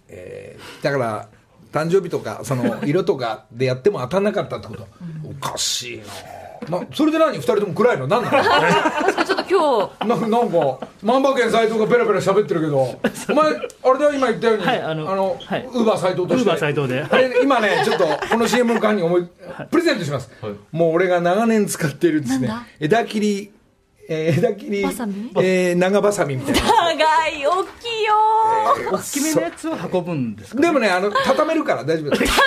[0.08, 1.28] えーだから、
[1.72, 4.86] 誕生日とか、その色とかでやっても当たんなかったってこと。
[5.24, 6.04] おかしいな
[6.68, 7.36] なそれで何？
[7.36, 8.06] 二人とも暗いの？
[8.06, 8.38] 何なの？
[8.42, 12.78] 確かにちょっと今日、ななんか、万馬券斎藤がペラペラ喋ってるけど、
[13.30, 15.68] お前、あれだよ、今言ったように、はいあのはい。
[15.72, 16.42] ウーバー斎藤として。
[16.42, 17.06] ウーバー斎藤で。
[17.08, 19.28] あれ、今ね、ちょっと、この CM の間に思い、
[19.70, 20.30] プレゼントします。
[20.72, 22.50] もう俺が長年使っているですね。
[22.80, 23.52] 枝切り、
[24.08, 26.60] えー枝切りえー長バサミみたいな。
[26.60, 28.14] 長い大きいよ。
[28.92, 32.34] 大きめのやつを運ぶんですかでもねあの畳めるから大丈夫です。
[32.34, 32.42] そ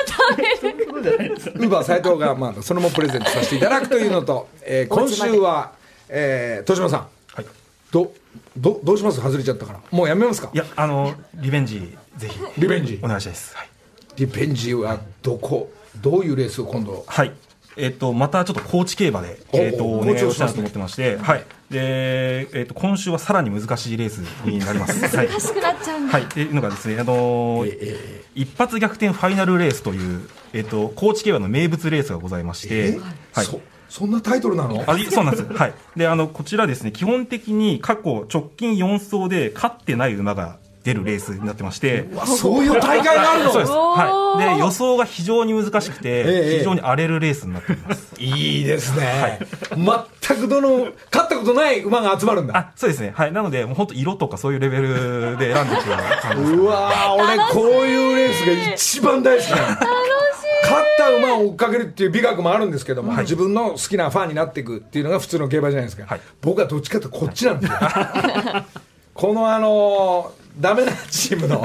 [1.00, 5.74] うじゃないですよウーバー斎藤が、まあ、それもプレゼントさせていただくというのと、えー今週は、
[6.10, 7.46] えー、豊島さん、はい。
[7.92, 8.12] ど
[8.58, 9.20] どどうします？
[9.22, 9.80] 外れちゃったから。
[9.92, 10.52] もうやめますか？
[10.54, 12.40] いやあのリベンジぜひ。
[12.58, 13.00] リベンジ？
[13.02, 13.56] お願いしたいです。
[13.56, 13.70] はい、
[14.18, 15.72] リベンジはどこ？
[16.02, 17.04] どういうレースを今度？
[17.08, 17.32] はい
[17.80, 21.46] えっとまたちょっと高知競馬で、おえっとおお願いをしたいと思ってまして、はい。
[21.70, 25.06] でえっと今週はさらに難しいレースになります。
[25.16, 25.28] はい。
[25.28, 32.98] 難しくなっちゃうんだ、はい、っていうのがですね、あのー一発逆転ファイナルレースという、えっと、高知競馬の名物レースがございまして、
[33.34, 34.84] はい、そそんなタイトルなの？
[34.88, 35.52] あいそうなんです。
[35.52, 35.74] はい。
[35.98, 43.52] で、あの、こちらですね、基本的に過去直近4走で勝ってない馬が出るレースになってまして、あそういう大会があるの？
[43.52, 43.72] そうです。
[43.72, 44.56] はい。
[44.56, 48.16] で、予想が非常に難しくええて、非常に荒れるレースになっています。
[48.18, 49.40] いいですね、
[49.72, 50.70] 全くどの
[51.12, 52.58] 勝ったことない馬が集まるんだ。
[52.58, 53.14] あ、そうですね。
[53.16, 53.32] はい。
[53.32, 56.54] なので、もう本当色とかそういうレベルで選んでいくような感じです。
[56.54, 66.22] うわー俺こういうレースが一番大好きなの勝った馬を追っかけるっていう美学もあるんですけども、自分の好きなファンになっていくっていうのが普通の競馬じゃないですか、はい。
[66.42, 67.80] 僕はどっちかというとこっちなんですよ。
[69.14, 71.62] このあのーダメなチームの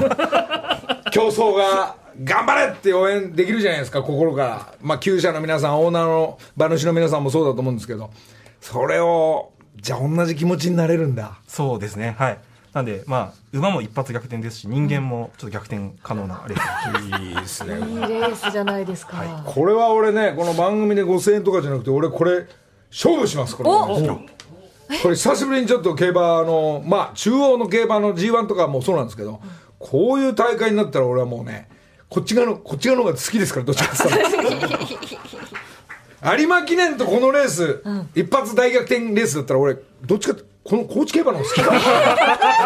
[1.10, 4.74] 競争が頑張れって応援できるじゃないですか心から。
[4.80, 8.10] まあ厩舎の皆さんオーナーの馬主の皆さんもそうだと思うんですけど。
[8.60, 11.38] それをじゃあ同じ気持ちになれるんだ。
[11.46, 12.14] そうですね。
[12.18, 12.38] はい。
[12.72, 17.74] なんで、まあ、馬も一発逆転ですし、人間もちょっと逆転可能なレースいいですね。
[17.74, 22.46] いいレースじゃないですか、これは俺ねこの番組で5000円とかじゃなくて俺これ
[22.90, 24.18] 勝負しますこれお
[25.02, 29.40] これ久しぶりにちょっと競馬のまあ中央の競馬の G1 とかもそうなんですけど
[29.78, 31.68] こういう大会になったら俺はもうね
[32.08, 34.04] こっち側のこっち側の方が好きですからどっちかって
[34.48, 37.82] 言ったら有馬記念とこのレース、
[38.14, 41.70] 一発大逆転レースだったら俺どっちかってこの高知競馬の方が好きだ。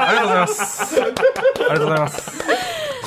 [0.09, 1.03] ありがとうございます。
[1.03, 2.33] ありがとうございます。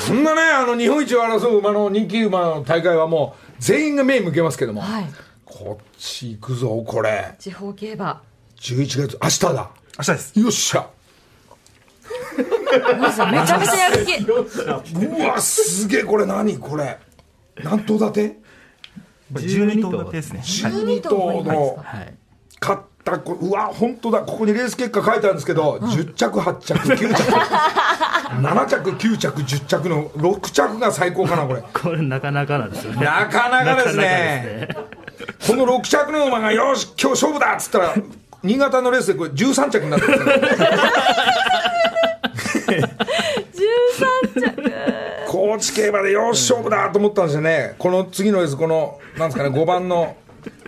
[0.05, 5.05] そんなねあの日本一を争う馬の人気馬の大会はもう全員が目向けますけども、はい。
[5.45, 7.33] こっち行くぞこれ。
[7.39, 8.21] 地方競馬
[8.61, 9.71] 11月明日だ。
[9.97, 10.39] 明日です。
[10.39, 10.87] よっしゃ。
[12.37, 14.13] めちゃめちゃやる気。
[14.23, 16.59] うわすげえこれ何？
[16.59, 16.99] これ。
[17.63, 18.29] 何頭立て？
[19.33, 20.39] これ12頭立てですね。
[20.39, 22.13] はい12頭のはい
[22.61, 24.19] 勝ったこうわ本当だ。
[24.19, 27.23] ここにレース結果書いてあるんですけど、10着8着9着。
[28.31, 31.63] 7着9着10着の6着が最高かなこれ。
[31.73, 33.03] これなかなかなんですよね。
[33.03, 34.67] なかなかですね。
[34.67, 34.85] なかなかで
[35.47, 35.47] すね。
[35.47, 37.95] この6着の馬がよし今日勝負だっつったら
[38.43, 40.31] 新潟のレースでこれ13着になってるんで
[43.53, 43.67] すよ
[45.27, 47.75] 高知競馬でよし勝負だと思ったんですよね。
[47.77, 50.17] この次のレースこのなんですかね5番の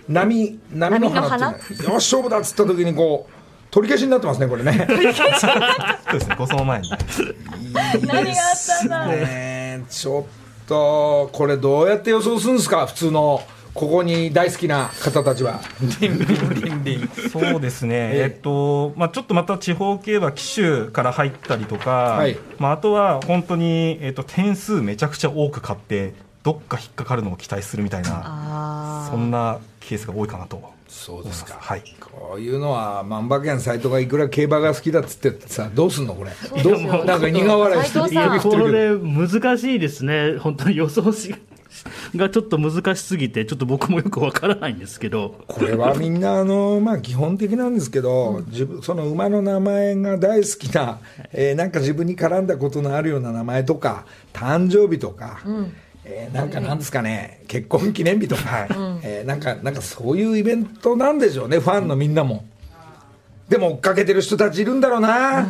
[0.08, 1.94] 波波の花っていうの。
[1.94, 3.32] よし勝負だっつった時にこう
[3.70, 4.86] 取り消しになってますねこれね。
[4.88, 6.90] そうですね、ご走前に。
[7.72, 8.26] 何があっ
[8.78, 9.06] たんだ？
[9.08, 9.84] ね。
[9.90, 10.24] ちょっ
[10.66, 13.42] とこれどうやって予想するんですか普通の
[13.74, 15.60] ここに大好きな方たちは。
[16.00, 16.24] リンリン
[16.62, 17.08] リンリン。
[17.28, 18.36] そうですね、ええ。
[18.38, 22.38] っとまあ、ちょっとまた地方競馬、騎手から入ったりとか、はい。
[22.58, 30.62] まあ、あとは本当に、えっと、点数めちゃくちゃ多く買って、どっか引っかかるのを期待するみたいな、あそんなケースが多いかなと。
[30.86, 31.56] そうですか。
[31.58, 31.82] はい。
[31.98, 36.30] こういうのは万馬券サイトがいくら競馬が好きだっつってさどうすんのこれ？
[36.62, 38.40] どうなんか苦笑いしてる。
[38.40, 40.38] これ難しいですね。
[40.38, 41.34] 本当に予想し
[42.16, 45.14] がちょっと難しすぎてちょっと僕もよくわからないんですけど。
[45.14, 50.98] どこれはみんなあの、まあ、基本的なんですけど、自分その馬の名前が大好きな、
[51.32, 55.40] えーなんか自分に絡んだことのあるような名前とか誕生日とか、
[56.04, 58.66] えーなんかなんですかね結婚記念日とか、
[59.02, 62.44] えーなんかなんかそういうイベントなんでしょうねファンのみんなも。
[63.48, 65.46] でも追っかけてる人たちいるんだろうな、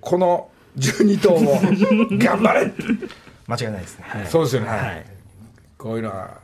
[0.00, 1.58] この12頭を。
[2.18, 2.72] 頑張れ。
[3.46, 4.26] 間違いないですね。
[4.30, 5.13] そうですよね、はい
[5.84, 6.38] こういうのは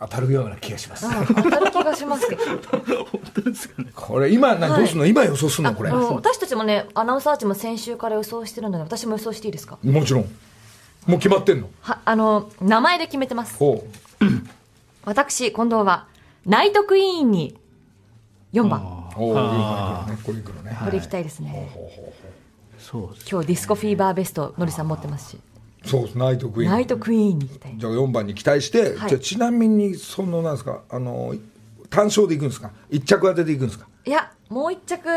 [0.00, 1.06] 当たるような気がします。
[1.06, 2.42] あ当たる気がしますけど。
[3.04, 3.88] 本当ですかね。
[3.94, 5.72] これ今などうすんの、今予想すんの？
[5.76, 5.92] これ。
[5.92, 9.78] 私たちもねアナウンサーチも先週から予想してるので私も予想していいですか？
[9.84, 10.22] もちろん。
[11.06, 11.70] もう決まってんの？
[11.82, 13.56] はあの名前で決めてます。
[13.58, 13.84] ほ
[14.20, 14.24] う。
[15.04, 16.08] 私近藤は
[16.44, 17.24] ナイトクイー。
[17.24, 17.56] ンに
[18.52, 20.18] 4番おおいいね。
[20.24, 20.76] これいくのね。
[20.84, 21.70] これいきたいですね、
[22.80, 25.38] そうです今日ディスコフィーバーベストのりさん持ってますし
[25.84, 26.18] そうです。
[26.18, 26.72] ナイトクイーン。
[26.72, 27.74] ナイトクイーンに行きたい。
[27.76, 29.08] じゃあ4番に期待して、はい。
[29.08, 31.34] じゃあちなみにそのなんですかあの
[31.90, 33.86] 単勝でいくんですか？1着当てでいくんですか？
[34.04, 35.08] いやもう一着。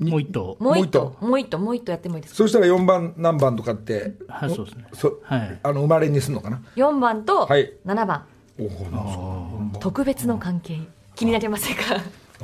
[0.00, 0.56] もう一頭。
[0.60, 1.14] もう一頭。
[1.20, 1.28] 頭。
[1.28, 1.58] もう一頭。
[1.58, 2.34] もう一頭やってもいいです。
[2.34, 4.84] かそしたら4番何番とかってはいそうですね。
[4.94, 5.60] そ、はい。
[5.62, 7.72] あの生まれにすんのかな？4番とはい。
[7.86, 8.24] 7番、
[8.58, 9.80] おおなんすか。
[9.80, 10.80] 特別の関係。
[11.14, 11.82] 気になりませんか？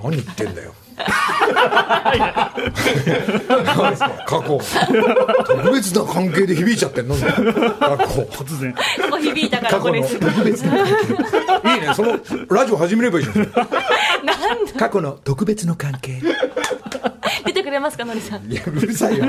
[0.02, 0.74] 何言ってんだよ
[4.26, 4.58] 過去
[5.46, 7.26] 特別な関係で響いちゃってんの過
[7.98, 8.80] 去突然こ
[9.10, 10.86] こ響いたからこれ特別な関
[11.62, 13.46] 係いいねそのラジオ始めればいいじゃん
[14.78, 16.20] 過去の特別の関係
[17.44, 19.26] 出てくれますかのりさんいやうるさいよ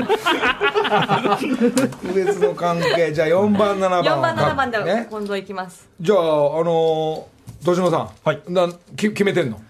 [1.90, 9.60] 特別の関係じゃあ4番7番4番7番でね今度いきますじゃああのー、豊島さん、はいなき決めてんの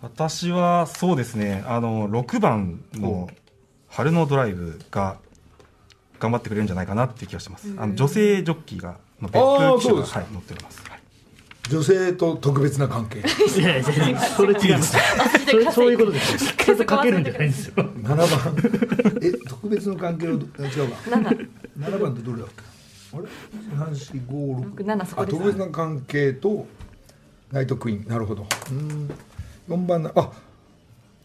[0.00, 3.28] 私はそうですねあの6番の
[3.88, 5.18] 春のドライブが
[6.20, 11.00] 頑張ってくれるんじゃないかなっていう気がしてます、あの女性ジョッキーがの別府記者が、はい、乗っております、はい。
[11.70, 13.18] 女性と特別な関係。
[13.18, 14.96] いやいやいやそれ違います。
[15.50, 16.38] そうそういうことですよ。
[16.50, 17.74] しっかりとかけるんじゃないんですよ。
[17.76, 19.18] 7番。
[19.22, 21.10] え特別の関係をど違うか。
[21.78, 22.62] 7番ってどれだっけ？
[23.16, 23.28] あれ
[23.76, 26.66] ？3456 7そこですあ特別な関係と
[27.52, 28.08] ナイトクイーン。
[28.08, 28.46] なるほど。
[28.70, 29.10] うん
[29.68, 30.30] 4番なあ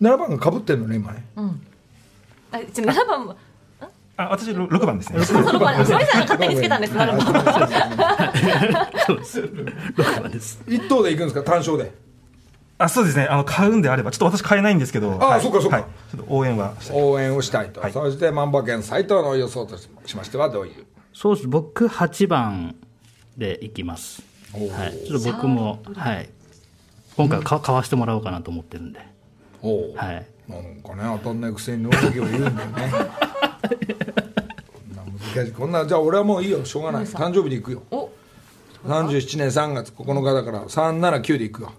[0.01, 1.25] 7番がかぶってんのね今ね。
[2.51, 3.35] あちょ7番も
[4.15, 5.25] あ私6番ですね。
[5.25, 5.75] その番。
[5.75, 8.91] のりさんが勝手につけたんです7番。
[9.07, 9.39] そうです。
[9.41, 10.61] 6番です。
[10.67, 11.91] 1等でいくんですか単勝で。
[12.77, 13.25] あそうですね。
[13.25, 14.11] あの買うんであれば。
[14.11, 15.13] ちょっと私買えないんですけど。
[15.13, 15.41] あはい。
[15.41, 15.77] そうかそうか。
[15.77, 15.85] はい。
[16.11, 17.01] ちょっと応援はしたい。
[17.01, 17.91] 応援をしたいと、はい。
[17.91, 20.85] そして万馬券斎藤の予想としましてはどういう？
[21.13, 21.47] そうです。
[21.47, 22.75] 僕8番
[23.35, 24.21] でいきます。
[24.51, 25.07] はい。
[25.07, 26.29] ちょっと僕もはい
[27.15, 28.99] 今回か買わしてもらおうかなと思ってるんで。
[29.61, 30.25] おお、はい。
[30.47, 32.91] なんかね当たんないくせに能力を言うんだよね。
[34.73, 35.03] こんな
[35.35, 35.51] 難しい。
[35.51, 36.65] こんなじゃあ俺はもういいよ。
[36.65, 37.05] しょうがない。
[37.05, 37.83] 誕生日で行くよ。
[37.91, 38.09] お。
[38.85, 41.71] 37年3月9日だから379で行くよ。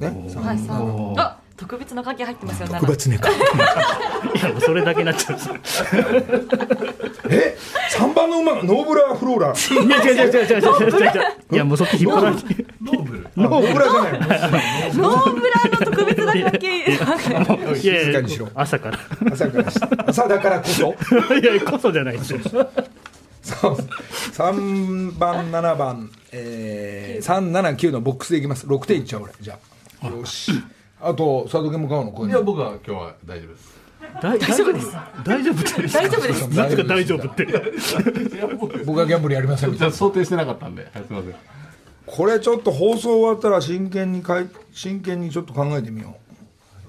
[0.00, 0.08] ね？
[0.08, 3.18] はいさんあ特別な関係入ってますよ7特別ね。
[3.18, 3.32] か い
[4.42, 5.38] やもうそれだけになっちゃう
[7.96, 12.66] 3番の馬がノーブラフローラいや違う違う違う違う違う違う違ういやもうそっち引っ張られて。
[12.82, 18.98] ノーブルノーブラじゃないノーブラの特別な関静かにしろ朝から
[19.32, 20.94] 朝からし朝だからこそ
[21.34, 22.40] いやこそじゃないですよ
[23.42, 29.58] そう3番7番、えー、379のボックスでいきます6点いっちゃう俺じゃ
[30.02, 30.52] あよし
[31.00, 33.75] あと佐藤家も買うのこういうのいや僕は今日は大丈夫です
[34.22, 34.92] 大丈夫です。
[35.24, 36.48] 大丈夫って大丈夫です。
[36.48, 37.46] なんですか大丈夫って。
[38.84, 41.34] 僕はギャンブルやりませんみたいな想定してなかったんで、はい、すみません。
[42.06, 46.16] これちょっと放送終わったら真剣にかい真剣にちょっと考えてみよ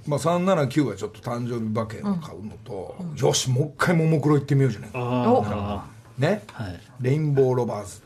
[0.08, 5.00] う、まあ、379はちょっと誕生日馬券を買うのと、よしもう一回ももクロ行ってみようじゃないか。
[5.00, 5.86] あ
[6.18, 6.80] ね、はい。
[7.02, 8.02] レインボーロバーズ、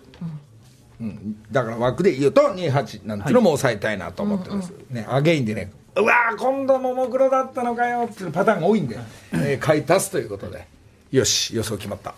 [1.01, 1.37] うん。
[1.51, 8.97] だから枠で言うと28なんていうのも抑えたいなと思ってます、ね、アゲインでねうわー今度ももクロだったのかよっていうパターンが多いんで、
[9.33, 10.67] えー買い足すということで
[11.11, 12.13] よし予想決まった。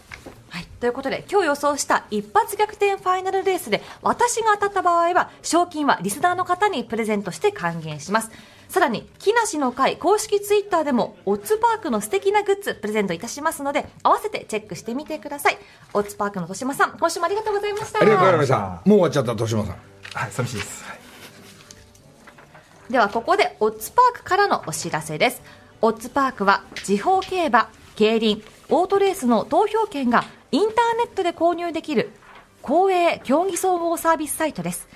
[0.49, 8.29] はい、ということで今日予想した一発逆転ファイナルレースで私が当たった場合は賞金はリスナーの方にプレゼントして還元します。
[8.69, 15.57] さらに木梨の会公式ツイッターでもオッズパークの素敵なグッズプレゼントいたしますので合わせてチェックしてみてください。
[15.93, 17.99] オッズパークの豊島さん今週もありがとうございました。
[18.01, 18.57] ありがとうございました。
[18.59, 19.75] もう終わっちゃった豊島さん。
[20.13, 20.99] はい寂しいです、はい
[22.93, 25.41] ではここでオッズパークからのお知らせです
[25.81, 32.11] オッズパークは時報競馬競輪オートレースの投票権がインターネットで購入できる
[32.61, 34.87] 公営競技総合サービスサイトです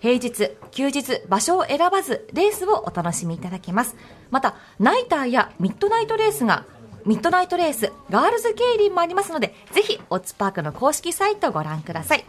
[0.00, 3.96] 平日、休日、場所を選ばず、レースをお楽しみいただけます。
[4.30, 6.66] また、ナイターやミッドナイトレースが、
[7.04, 12.24] ミッドナイトレース、ガールズ競輪もありますので、ぜひ、オッズパークの公式サイトをご覧ください。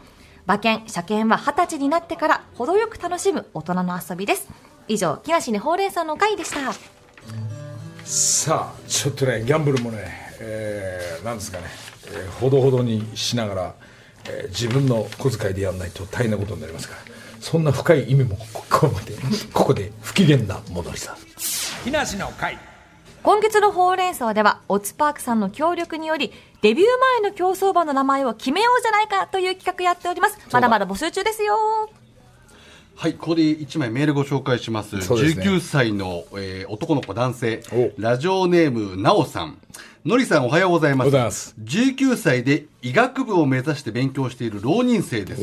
[0.48, 4.50] 馬券、車券は20歳になってから、程よく楽しむ大人の遊びです。
[4.90, 6.74] 以上、木梨にほうれん草の会でした。
[8.04, 10.00] さあちょっとねギャンブルもね、
[10.40, 11.66] えーなんですかね、
[12.08, 13.74] えーほどほどにしながら、
[14.28, 17.02] えー自分の小遣いでやらないと大変なことになりますから
[17.40, 19.14] そんな深い意味もここまで
[19.54, 21.16] ここで不機嫌な戻りさ
[21.84, 22.58] 木梨の会
[23.22, 26.88] 今月のほうれん草では、オッズパークさんの協力により、デビュー
[27.22, 30.38] 前の競走馬の名前を決めようじゃないかという企画やっております。
[30.54, 31.58] まだまだ募集中ですよ。
[33.00, 34.98] はい、ここで1枚メールご紹介します。
[34.98, 39.58] ね19歳の、えー男の子男性お、ラジオネーム、なおさん。
[40.04, 41.08] のりさんおはようございます。
[41.08, 45.42] おはようございます19歳で医学部を目指して勉強している浪人生です。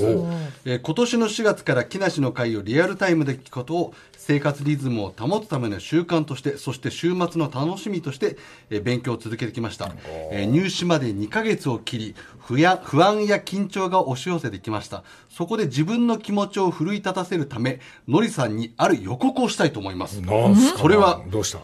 [0.67, 3.95] えー今年の4月から木梨の会をリアルタイムで聞くことを
[4.27, 8.37] 生活リズムを保つための習慣として、そして週末の楽しみとして、
[8.71, 9.93] えー勉強を続けてきました。
[10.33, 15.05] えー入試まで2ヶ月を切り、不や不安や緊張が押し寄せてきました。
[15.31, 20.21] そこで自分の気持ちを奮い立たせるため、のりさんにある予告をしたいと思います。
[20.21, 20.79] なんすか？
[20.81, 21.61] それはどうした？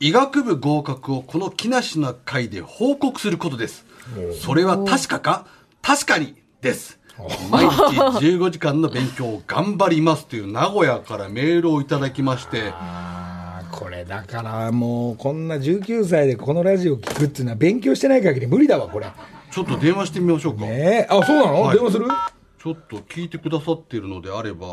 [0.00, 3.84] 医学部合格をこの木梨の会で報告することです。
[4.40, 5.46] それは確かか？
[5.82, 6.98] 確かにです。
[7.50, 7.72] 毎日
[8.36, 12.72] 15時間の勉強を頑張りますという名古屋からメールをいただきまして、
[13.70, 19.06] これだからもうこんな19歳でこのラジオ聞くっていうのは勉強してない限り無理だわこれ
[19.50, 20.62] ちょっと電話してみましょうか。
[20.62, 22.06] ねえあそうなの、はい電話する？
[22.62, 24.72] ちょっと聞いてくださっているのであれば、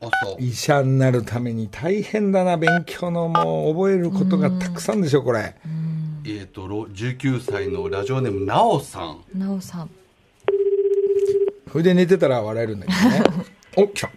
[0.00, 0.36] 朝。
[0.38, 5.56] 医者になるために大変だな勉強のもう覚えることがたくさんでしょこれ
[6.26, 9.24] えっ、と、ろ19歳のラジオネーム、なおさん。
[9.34, 9.90] なおさん。
[11.74, 13.22] それで寝てたら笑えるんだけどね
[13.74, 14.10] お来た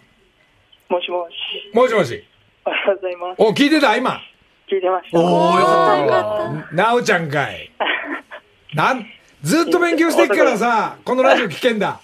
[0.88, 1.74] もしもし。
[1.74, 2.24] もしもし
[2.64, 3.42] おはようございます。
[3.42, 3.96] お聞いてた？
[3.96, 4.22] 今
[4.70, 5.18] 聞いてました。
[5.18, 5.60] おー、
[6.02, 6.74] よかった。
[6.76, 7.68] なおちゃんかい
[8.74, 9.04] なん
[9.42, 12.00] ずっと勉強してっからさこのラジオ聞けんだ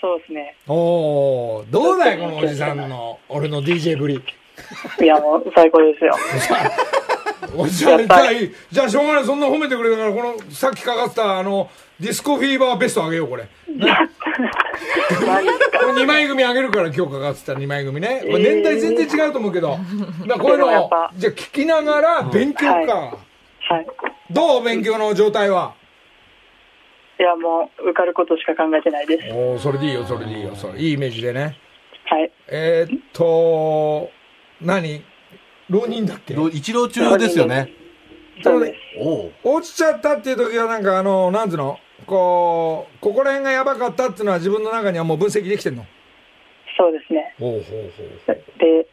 [0.00, 0.56] そうですね。
[0.66, 4.20] おおどうだいこのおじさんの俺の DJ ぶり
[5.00, 6.16] いや、もう最高ですよ。
[7.56, 11.68] おじゃあ、じゃあいい、じゃあしょうがない、そんな褒めてくれたから、この、さっきかかってた、あの、
[12.00, 13.44] ディスコフィーバーベストあげよう、これ。
[13.44, 13.76] これ
[16.02, 18.20] 2枚組あげるから、今日かかってた2枚組ね。
[18.22, 19.78] これ年代全然違うと思うけど。
[20.26, 22.74] だこういうのをじゃあ聞きながら勉強か。
[22.74, 23.18] は
[23.80, 23.86] い。
[24.30, 25.74] どう勉強の状態は？
[27.18, 29.28] いや、もう受かることしか考えてないです。
[29.32, 30.54] おおそれでいいよ、それでいいよ。
[30.54, 31.58] それいいイメージでね。
[32.04, 32.30] はい。
[32.46, 34.08] えー、っと、
[34.60, 35.02] 何？
[35.68, 37.72] 浪人だっけろ一郎中ですよね。
[38.42, 38.74] そう。
[39.44, 41.78] 落ちちゃったっていう時はなんかあの、なんつうの？
[42.06, 45.84] こう、ここら辺がやばかったっていうのは自分の中にはもう分析できてんの？
[46.78, 47.34] そうですね。
[47.38, 47.62] ほうほう
[48.26, 48.86] ほうで、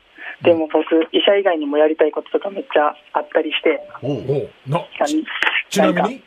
[0.44, 4.22] でも僕、医者以外にもやりたいこととかめっちゃあったりして、おう。
[4.24, 4.70] ほう。
[4.70, 5.24] な、あち
[5.70, 6.24] ちなみに？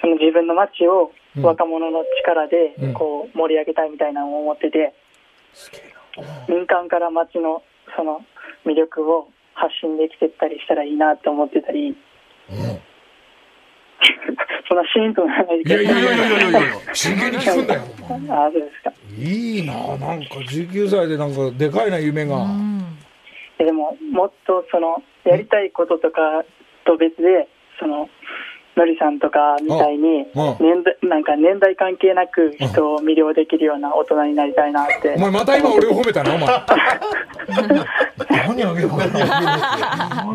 [0.00, 1.44] その自分の街をうん。
[1.44, 2.92] 若者の力でうん。
[2.94, 4.92] こう盛り上げたいみたいなのを思ってて、
[6.48, 7.62] 民間から街の
[7.96, 8.20] その
[8.66, 11.96] 魅力を発信できてったりしたらいいなって思ってたり、
[14.68, 17.82] そんなシーンとならないいやいやいやいやいやいやいやや真剣に聞くんだよ。
[18.30, 18.92] ああ、そうですか。
[19.18, 22.46] いいななんか19歳でなんかでかいな夢が。
[23.58, 26.44] えでも、もっとその、やりたいこととか
[26.86, 27.48] と別で、
[27.78, 28.08] その、
[28.80, 30.26] のりさんとかみたいに、うん
[30.58, 35.18] 年代、なんか年代関係なく人を魅了できるような大人になりたいなってお。
[35.20, 36.48] 前また今俺を褒めたな、お前。
[38.48, 40.34] 何あげようかな。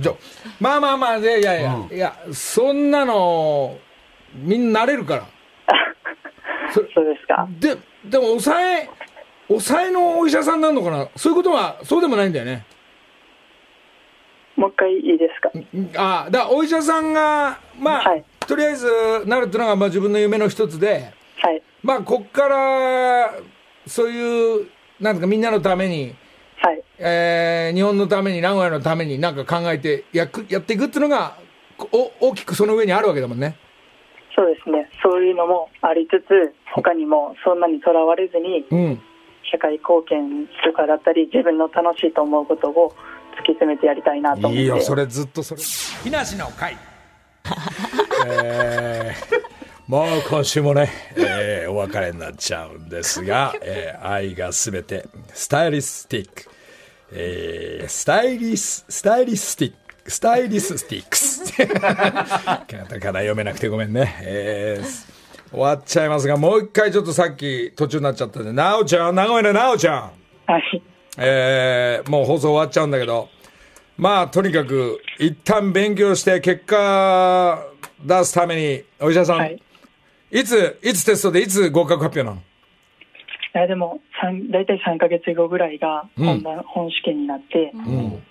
[0.00, 0.12] じゃ
[0.60, 3.76] まあまあまあ、でいやいや、うんいや、そんなの、
[4.34, 5.22] みんな慣れるから。
[6.74, 7.46] そうですか。
[7.60, 8.88] で、でも抑え、
[9.48, 11.08] 抑えのお医者さんなのかな？
[11.16, 12.64] そういうことは、そうでもないんだよね。
[14.56, 15.37] もう一回いいですか？
[15.96, 18.88] ああ、だお医者さんが、まあ、はいとりあえず
[19.26, 21.62] なるっていうのが、まあ自分の夢の一つで、はい。
[21.82, 23.34] まあ、こっから、
[23.86, 24.66] そういう、
[24.98, 26.14] なんですか、みんなのために、
[26.56, 26.82] はい。
[26.98, 31.36] えー日本のために、名古屋のためになんか考えてやくやっていくっていうのが、
[31.76, 31.88] こ
[32.20, 33.56] お大きくその上にあるわけだもんね。
[34.34, 34.88] そうですね。
[35.02, 39.00] そういうのもありつつ、他にもそんなにとらわれずに、うん。
[39.50, 42.94] 社会貢献とかだったり、自分の楽しいと思うことを
[43.40, 44.58] 突き詰めてやりたいなと思って。
[44.60, 45.60] いいよ、それずっとそれ。
[46.04, 46.76] 木梨の会。
[48.26, 49.48] えー
[49.88, 56.44] もう今週もね、えーお別れになっちゃうんですが、えー愛がすべて、スタイリスティック、
[57.12, 59.74] えースタイリス、スタイリスティッ
[60.04, 61.52] ク、スタイリススティックス。
[61.56, 61.66] カ
[62.66, 64.14] タカナ読めなくてごめんね。
[64.20, 65.08] えー
[65.50, 70.10] 終わっちゃいますが、もう一回ちょっとさっき途中になっちゃったんで、なおちゃん、名古屋のなおちゃん。
[70.46, 70.82] はい。
[71.18, 73.28] えーもう放送終わっちゃうんだけど、
[73.96, 77.66] まあ、とにかく、一旦勉強して、結果
[78.04, 79.60] 出すために、お医者さん、はい。
[80.30, 82.42] い、つ、いつテストで、いつ合格発表なの？
[83.54, 87.72] いやでも三大体3か月後ぐらいが本番、本試験になって、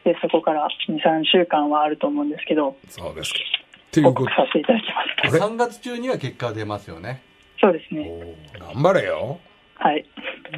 [0.06, 3.40] でそこから23週間はあると思うんですけどそうですか。
[3.40, 4.30] っていう報こと。
[4.30, 4.84] 告させていただき
[5.26, 5.38] ます。
[5.38, 7.24] 3月中には結果が出ますよね。
[7.60, 8.10] そうですね。
[8.58, 9.40] 頑張れよ。
[9.80, 10.06] はい。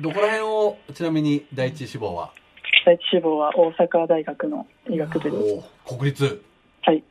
[0.01, 2.31] どこら辺を、ちなみに第一志望は？
[2.85, 5.65] 第一志望は大阪大学の医学部です。
[5.85, 6.41] お国立。
[6.81, 7.03] はい。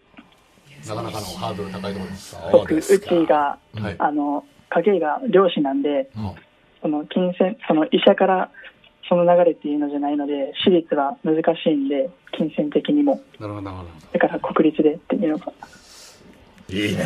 [0.89, 2.37] なかなかのハードル高いところです。
[2.53, 3.97] 僕うちが、はい。
[3.99, 6.33] あの家計が漁師なんでうん。
[6.81, 8.51] その金銭その医者から
[9.09, 13.21] その流れっていうのじゃないので私立は難しいんで金銭的にも。
[13.41, 13.91] なるほど、なるほど。
[14.13, 15.53] だから国立でっていうのが
[16.69, 17.05] いいね。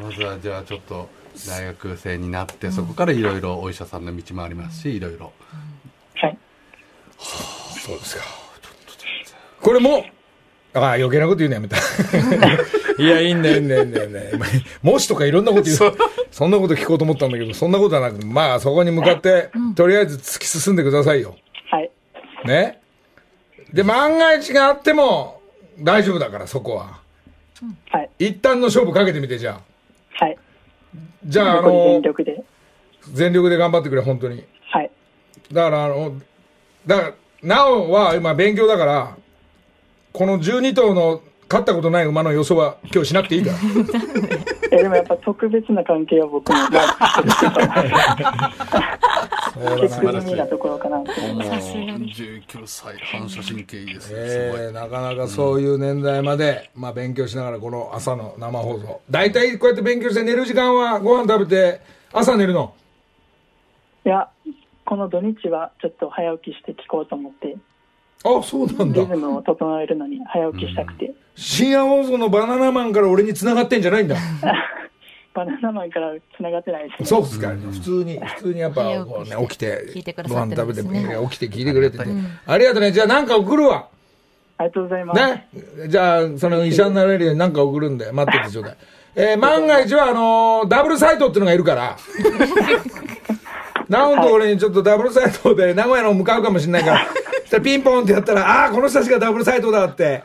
[0.00, 1.08] まずはじゃあちょっと
[1.48, 5.32] 大学生になって、そこからいろいろお医者さんの道もありますし、いろいろ。
[6.14, 6.38] はい
[7.18, 8.24] そうですか。
[9.60, 10.04] これも、
[10.74, 11.76] ああ、余計なこと言うのやめた。
[12.98, 14.30] いや、いいんだよ、いいんだよ、いいんだよね。
[14.82, 15.76] もしとかいろんなこと言う。
[16.30, 21.36] そんなこと聞こうと思ったんだけど、そんなことはなくて、まあ、そこに向かって、とりあえず突き進んでくださいよ。
[21.70, 21.90] はい
[22.44, 22.80] ね。
[23.72, 25.40] で、万が一があっても、
[25.80, 27.00] 大丈夫だから、そこは。
[27.90, 29.60] はい一旦の勝負かけてみて、じゃ
[30.20, 30.24] あ。
[30.24, 30.38] はい
[31.26, 32.44] じゃあ、あ残り全の、力で
[33.12, 34.44] 全力で頑張ってくれ、本当に。
[34.70, 34.90] はい
[35.52, 36.20] だから、あの、
[36.86, 39.16] だから、なおは今勉強だから、
[40.12, 43.58] この12頭の勝ったことない馬の予想は今日しなくていいから。
[44.72, 47.22] えでもやっぱ特別な関係は僕も、まあ、
[49.78, 51.04] 結構地味なところかなと。
[51.04, 59.00] もう19歳反射神経いいですね、えー、なかなかそういう年代まで、まあ、勉強しながらこの朝の生放送。
[59.08, 61.80] 大体こうやって勉強して寝る時間はご飯食べて
[62.12, 62.74] 朝寝るの？
[64.04, 64.28] いや、
[64.84, 67.56] この土日はちょっと早起きして聞こうと思って、
[68.24, 69.00] あそうなんだ。
[69.02, 74.16] リズムを整えるのに早起きしたくて、深夜放送のバナナマンから俺に繋がってんじゃないんだ。
[75.34, 77.06] バナナマンから繋がってないですね。
[77.06, 82.04] そうっすか、普通に普通にやっぱ早起きこう、ね、起きて聞いてくだごさってる飯食べて起きて聞いてくれてて。
[82.46, 82.90] ありがとうね。
[82.92, 83.86] じゃあなんか送るわ。
[84.58, 85.20] ありがとうございます。
[85.20, 85.48] ね。
[85.88, 88.76] じゃあ、その医者になれるように何か送るんで、待っててちょうだい。
[89.18, 91.96] えー万が一は、あのーダブルサイトっていうのがいるから、
[93.88, 97.06] ナオンと俺にちょっとダブルサイトで名古屋の方向かうかもしれないから、
[97.44, 100.22] そしたらピンポンってやったら、ああー、この人たちがダブルサイトだって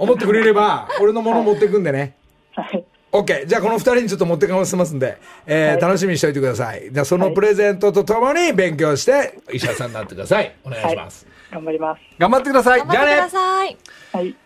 [0.00, 2.16] 思ってくれれば、俺のもの持ってくんでね。
[2.56, 2.84] はい。
[3.12, 3.44] OK。
[3.44, 6.88] じゃあ、この二人にちょっと持ってかせますんで、えー楽しみにしておいてください。
[6.90, 10.54] じゃあ、そのプレゼントとともに勉強して、医者さんになってください。
[10.64, 11.26] お願いします。
[11.50, 12.00] 頑張ります。
[12.18, 13.76] 頑張ってください頑張ってください。
[14.12, 14.36] はい。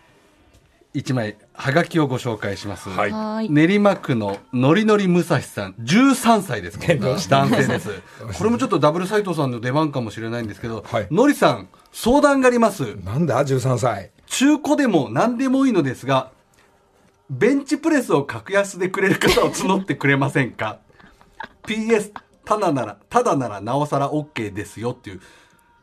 [0.95, 3.49] 1枚はがきをご紹介します、はいはい。
[3.49, 6.79] 練馬区ののりのり武蔵さん13歳です
[7.29, 7.89] 男性です
[8.37, 14.11] これもちょっとダブル斎藤さんの出番かもしれないんですけど、はいのりさん相談がありますなんだ ?13 歳。
[14.27, 16.31] 中古でも何でもいいのですが
[17.29, 20.79] ベンチプレスを格安でくれる方を募ってくれませんか
[21.63, 22.11] ？PS
[22.43, 25.21] ただならただならなおさら OK ですよっていう。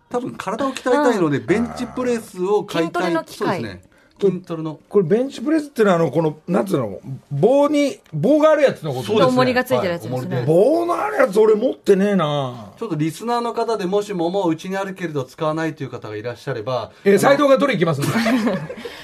[0.08, 3.02] 多分体を鍛えたいので、ベンチプレスを買いたい。
[3.04, 3.91] 筋トレの機械そうですね
[4.30, 7.00] 筋トレのこれベンチプレスっていうのはあのこのなんつうの
[7.30, 10.46] 棒に棒があるやつのことそうですね重りがついてるやつですはい。
[10.46, 18.02] 棒のあるやつ俺持ってねえなちょっとリスナーの方でもしももううちにあるけれど使わないという方がいらっしゃればえー、藤が取り行きます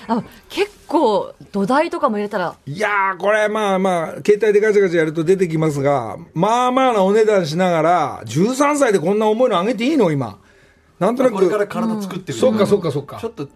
[0.08, 10.38] あ、結構、土台とかも入れたら、いやーこれまあまあ携帯でガチャガチャやると出てきますがまあまあなお値段しながら13歳でこんな重いのあげていいの今
[10.98, 13.48] なんとなくこれから体作ってる、そっかそっかそっかちょっと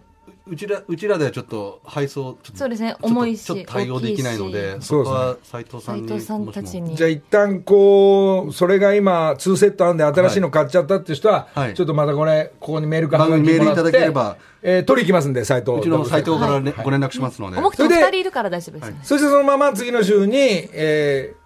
[0.45, 6.95] うちらうちらではちょっと配送ちょっとそうですね重いしちょっと対応できないのでそこは斉藤さんに斉藤さんたちに。
[6.97, 11.73] じゃあ一旦こうそれが今2セットあるんで新しいの買っちゃったっていう人は、はい。
[11.73, 14.37] ちょっとまたこれここにメールか番組はがきもらってメールいただければ。
[14.65, 16.85] えー取り行きますんで斎藤うちの斉藤から、ねはい。
[16.85, 18.99] ご連絡しますので、重くてもそれで2人いるから大丈夫ですね。
[19.03, 20.37] そしてそのまま次の週に、
[20.73, 21.43] えー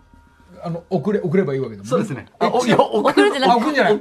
[0.64, 2.26] あの送れ送ればいいわけだもんそうですね。
[2.41, 4.00] えおいや送送るんじゃなくてあ送るんじゃない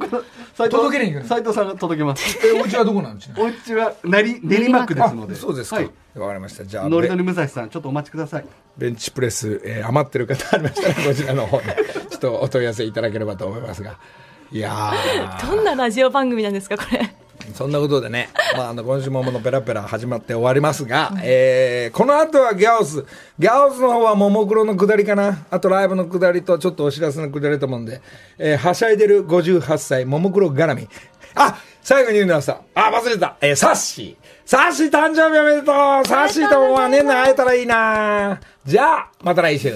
[0.56, 1.28] 届けに行くの？
[1.28, 2.38] 斉藤さんが届けます。
[2.46, 3.40] えお家はどこなんですか？
[3.42, 5.34] お家は練り練馬区ですので。
[5.34, 5.90] あそうですか、はい。
[6.18, 6.64] わかりました。
[6.64, 8.46] じゃあのりのり武蔵さんちょっとお待ちください。
[8.78, 11.64] ベンチプレス、えー余ってる方ありましたら こちらの方で
[12.10, 13.98] ちょっとお問い合わせいただければと思いますが。
[14.52, 15.44] いやー。
[15.54, 17.14] どんなラジオ番組なんですか、これ。
[17.54, 23.04] そんなことでね、まあ、あの今週もものペラペラ始まって終わりますが、えーこの後はギャオス。
[23.38, 25.46] ギャオスの方はももクロの下りかな。
[25.50, 28.00] あとライブの下りとちょっとお知らせの下りと思うんで、
[28.38, 30.88] えーはしゃいでる58歳ももクロ絡み。
[31.34, 34.26] あ最後に言うのはさあ忘れた、えーサッシー。
[34.44, 36.06] サッシー誕生日おめでとう。
[36.06, 38.40] サッシーともまあ年内会えたらいいな。
[38.64, 39.72] じゃあまた来週。